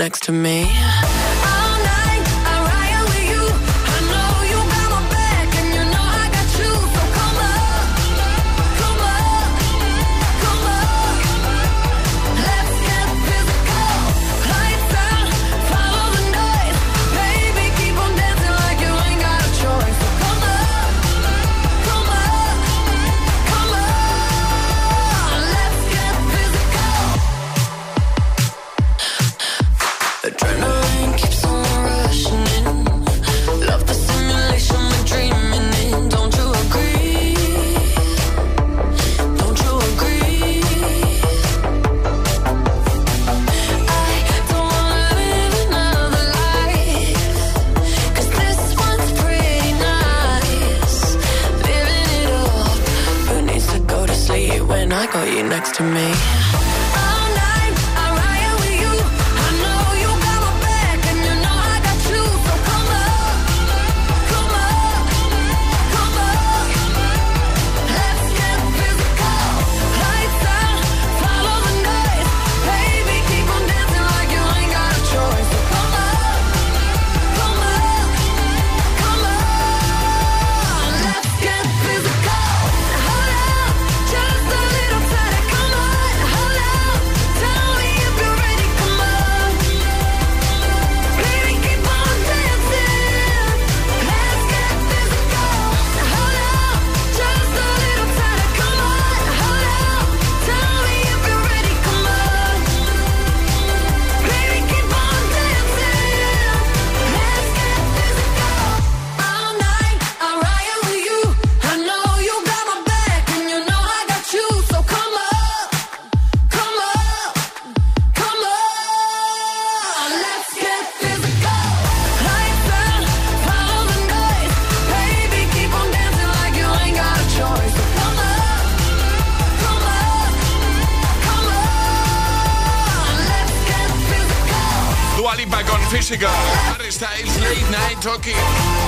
Musical. 136.07 136.29
Harry 136.69 136.91
Styles, 136.91 137.35
Late 137.41 137.71
Night 137.71 137.99
Talking. 137.99 138.35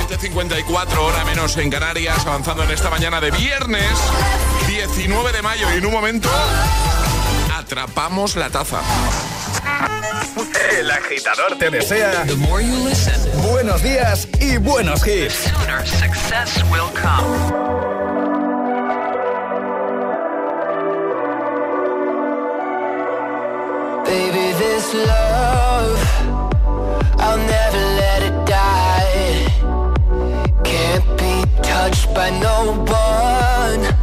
7.54, 0.08 0.98
hora 0.98 1.24
menos 1.24 1.56
en 1.56 1.68
Canarias, 1.68 2.24
avanzando 2.24 2.62
en 2.62 2.70
esta 2.70 2.90
mañana 2.90 3.20
de 3.20 3.32
viernes, 3.32 3.90
19 4.68 5.32
de 5.32 5.42
mayo. 5.42 5.66
Y 5.74 5.78
en 5.78 5.86
un 5.86 5.92
momento, 5.92 6.28
atrapamos 7.56 8.36
la 8.36 8.50
taza. 8.50 8.82
El 10.78 10.88
agitador 10.92 11.58
te 11.58 11.70
desea. 11.70 12.24
Buenos 13.42 13.82
días 13.82 14.28
y 14.38 14.58
buenos 14.58 15.04
hits. 15.04 15.52
Baby, 24.04 24.54
this 24.56 24.94
love. 24.94 25.37
touched 31.88 32.14
by 32.14 32.30
no 32.40 32.84
one. 32.84 33.97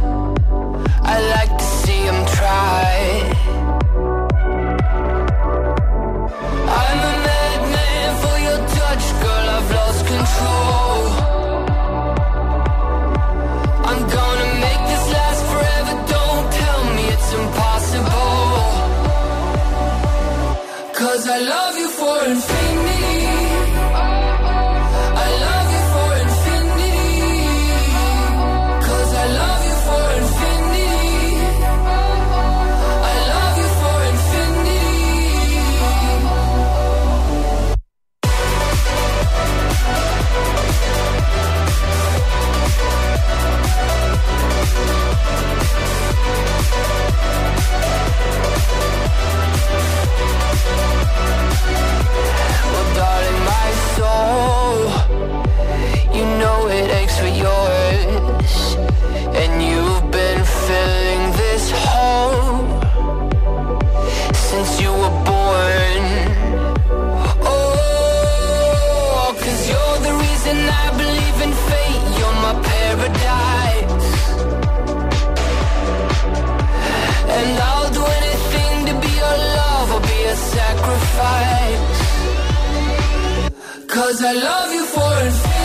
Cause 83.96 84.22
I 84.22 84.34
love 84.34 84.72
you 84.74 84.84
for 84.84 85.20
infinity. 85.24 85.55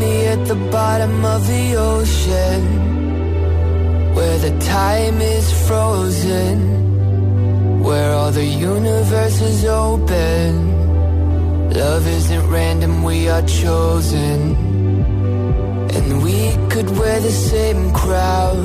Me 0.00 0.26
at 0.34 0.42
the 0.46 0.60
bottom 0.76 1.24
of 1.24 1.40
the 1.46 1.64
ocean 1.76 2.62
Where 4.16 4.38
the 4.46 4.54
time 4.58 5.20
is 5.20 5.46
frozen 5.66 6.56
Where 7.86 8.10
all 8.18 8.32
the 8.32 8.50
universe 8.72 9.40
is 9.52 9.64
open. 9.64 10.50
Love 11.82 12.06
isn't 12.18 12.44
random, 12.50 13.02
we 13.02 13.28
are 13.28 13.44
chosen 13.62 14.38
And 15.96 16.06
we 16.26 16.38
could 16.72 16.88
wear 16.98 17.18
the 17.20 17.36
same 17.50 17.92
crown. 17.92 18.60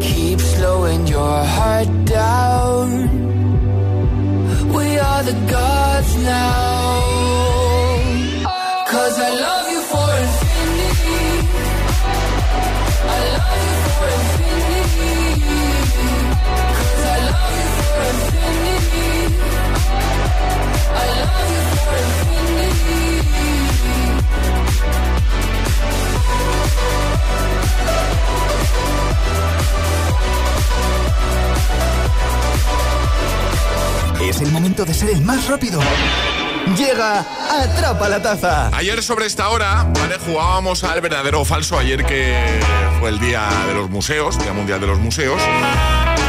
Keep 0.00 0.40
slowing 0.40 1.06
your 1.06 1.38
heart 1.56 1.90
down. 2.04 2.88
We 4.76 4.86
are 4.98 5.22
the 5.30 5.36
gods 5.54 6.12
now. 6.16 6.78
Cause 8.90 9.16
I 9.18 9.30
love 9.44 9.57
Es 34.38 34.42
el 34.42 34.52
momento 34.52 34.84
de 34.84 34.94
ser 34.94 35.10
el 35.10 35.20
más 35.22 35.48
rápido. 35.48 35.80
Llega 36.76 37.26
Atrapa 37.60 38.08
la 38.08 38.22
Taza. 38.22 38.70
Ayer 38.72 39.02
sobre 39.02 39.26
esta 39.26 39.48
hora, 39.48 39.84
¿vale? 39.92 40.16
Jugábamos 40.24 40.84
al 40.84 41.00
verdadero 41.00 41.40
o 41.40 41.44
falso, 41.44 41.76
ayer 41.76 42.04
que 42.04 42.60
fue 43.00 43.08
el 43.08 43.18
Día 43.18 43.48
de 43.66 43.74
los 43.74 43.90
Museos, 43.90 44.38
Día 44.38 44.52
Mundial 44.52 44.80
de 44.80 44.86
los 44.86 45.00
Museos. 45.00 45.42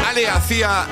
Ale 0.08 0.28
hacía 0.28 0.88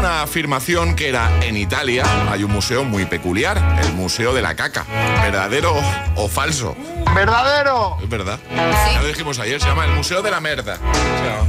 una 0.00 0.22
afirmación 0.22 0.96
que 0.96 1.10
era 1.10 1.44
en 1.44 1.58
Italia 1.58 2.04
hay 2.30 2.42
un 2.42 2.50
museo 2.50 2.84
muy 2.84 3.04
peculiar, 3.04 3.58
el 3.84 3.92
Museo 3.92 4.32
de 4.32 4.40
la 4.40 4.56
Caca. 4.56 4.86
¿Verdadero 5.20 5.74
o 6.16 6.26
falso? 6.26 6.74
¡Verdadero! 7.14 7.98
Es 8.02 8.08
verdad. 8.08 8.38
Ya 8.50 9.02
lo 9.02 9.08
dijimos 9.08 9.38
ayer, 9.38 9.60
se 9.60 9.68
llama 9.68 9.84
el 9.84 9.92
Museo 9.92 10.22
de 10.22 10.30
la 10.30 10.40
Merda. 10.40 10.78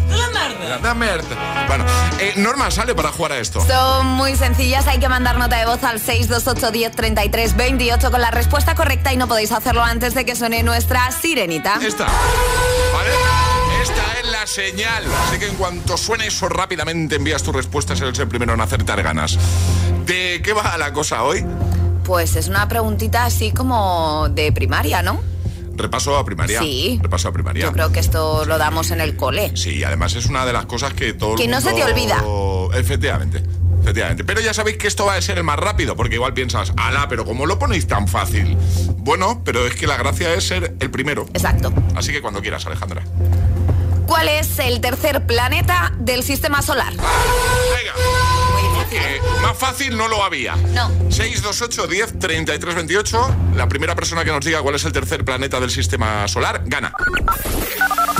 La 0.09 0.27
merda. 0.27 0.79
La 0.83 0.93
merda. 0.93 1.65
Bueno, 1.69 1.85
eh, 2.19 2.33
Norma 2.35 2.69
sale 2.71 2.93
para 2.93 3.13
jugar 3.13 3.31
a 3.31 3.37
esto. 3.37 3.65
Son 3.65 4.05
muy 4.05 4.35
sencillas, 4.35 4.85
hay 4.85 4.99
que 4.99 5.07
mandar 5.07 5.37
nota 5.37 5.57
de 5.57 5.65
voz 5.65 5.81
al 5.85 6.01
628 6.01 6.71
10 6.71 6.91
33 6.91 7.55
28 7.55 8.11
con 8.11 8.19
la 8.19 8.31
respuesta 8.31 8.75
correcta 8.75 9.13
y 9.13 9.17
no 9.17 9.29
podéis 9.29 9.53
hacerlo 9.53 9.81
antes 9.81 10.13
de 10.13 10.25
que 10.25 10.35
suene 10.35 10.61
nuestra 10.61 11.09
sirenita. 11.13 11.79
Esta. 11.81 12.05
¿Vale? 12.05 13.11
Esta 13.81 14.19
es 14.19 14.20
la 14.41 14.47
señal. 14.47 15.03
Así 15.27 15.37
que 15.39 15.47
en 15.47 15.55
cuanto 15.55 15.97
suene 15.97 16.25
eso 16.27 16.49
rápidamente 16.49 17.15
envías 17.15 17.43
tu 17.43 17.51
respuesta, 17.51 17.95
serás 17.95 18.17
el 18.19 18.27
primero 18.27 18.53
en 18.53 18.61
acertar 18.61 19.01
ganas. 19.03 19.37
¿De 20.05 20.41
qué 20.43 20.53
va 20.53 20.75
la 20.77 20.91
cosa 20.93 21.23
hoy? 21.23 21.45
Pues 22.03 22.35
es 22.35 22.47
una 22.47 22.67
preguntita 22.67 23.25
así 23.25 23.51
como 23.51 24.29
de 24.29 24.51
primaria, 24.51 25.03
¿no? 25.03 25.21
Repaso 25.75 26.17
a 26.17 26.25
primaria. 26.25 26.59
Sí. 26.59 26.99
Repaso 27.01 27.27
a 27.27 27.31
primaria. 27.31 27.65
Yo 27.65 27.71
creo 27.71 27.91
que 27.91 27.99
esto 27.99 28.45
lo 28.45 28.57
damos 28.57 28.89
en 28.91 28.99
el 29.01 29.15
cole. 29.15 29.51
Sí, 29.55 29.83
además 29.83 30.15
es 30.15 30.25
una 30.25 30.43
de 30.45 30.53
las 30.53 30.65
cosas 30.65 30.93
que 30.93 31.13
todo 31.13 31.33
el 31.33 31.37
Que 31.37 31.47
no 31.47 31.61
se 31.61 31.71
te 31.73 31.85
mundo- 31.85 31.85
olvida. 31.93 32.79
Efectivamente. 32.79 33.43
Efectivamente. 33.81 34.23
Pero 34.23 34.41
ya 34.41 34.53
sabéis 34.53 34.77
que 34.77 34.87
esto 34.87 35.05
va 35.05 35.15
a 35.15 35.21
ser 35.21 35.37
el 35.37 35.43
más 35.43 35.57
rápido, 35.57 35.95
porque 35.95 36.15
igual 36.15 36.33
piensas, 36.33 36.73
ala, 36.77 37.07
pero 37.07 37.25
¿cómo 37.25 37.45
lo 37.45 37.57
ponéis 37.59 37.87
tan 37.87 38.07
fácil? 38.07 38.57
Bueno, 38.97 39.41
pero 39.43 39.65
es 39.65 39.75
que 39.75 39.85
la 39.87 39.97
gracia 39.97 40.33
es 40.33 40.47
ser 40.47 40.75
el 40.79 40.89
primero. 40.91 41.25
Exacto. 41.33 41.71
Así 41.95 42.11
que 42.11 42.21
cuando 42.21 42.41
quieras, 42.41 42.65
Alejandra. 42.65 43.03
¿Cuál 44.11 44.27
es 44.27 44.59
el 44.59 44.81
tercer 44.81 45.25
planeta 45.25 45.93
del 45.97 46.21
sistema 46.21 46.61
solar? 46.61 46.91
Venga. 46.91 47.93
Que 48.89 49.21
más 49.41 49.57
fácil 49.57 49.95
no 49.95 50.09
lo 50.09 50.21
había. 50.21 50.57
No. 50.57 50.89
628 51.09 51.87
10 51.87 52.19
33 52.19 52.75
28. 52.75 53.35
La 53.55 53.69
primera 53.69 53.95
persona 53.95 54.25
que 54.25 54.31
nos 54.31 54.43
diga 54.43 54.61
cuál 54.61 54.75
es 54.75 54.83
el 54.83 54.91
tercer 54.91 55.23
planeta 55.23 55.61
del 55.61 55.71
sistema 55.71 56.27
solar 56.27 56.61
gana. 56.65 56.91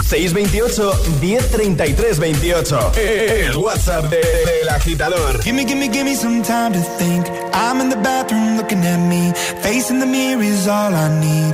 628 0.07 0.93
1033 1.19 2.19
28. 2.19 2.91
El 2.95 3.57
WhatsApp 3.57 4.05
de- 4.05 4.21
del 4.61 4.69
agitador. 4.69 5.43
Gimme, 5.43 5.65
gimme, 5.65 5.89
gimme 5.91 6.15
some 6.15 6.41
time 6.41 6.71
to 6.71 6.79
think. 6.97 7.27
I'm 7.53 7.81
in 7.81 7.89
the 7.89 7.97
bathroom 7.97 8.55
looking 8.55 8.85
at 8.85 8.97
me. 8.97 9.33
Facing 9.61 9.99
the 9.99 10.05
mirror 10.05 10.41
is 10.41 10.67
all 10.69 10.95
I 10.95 11.09
need. 11.19 11.53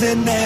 and 0.00 0.37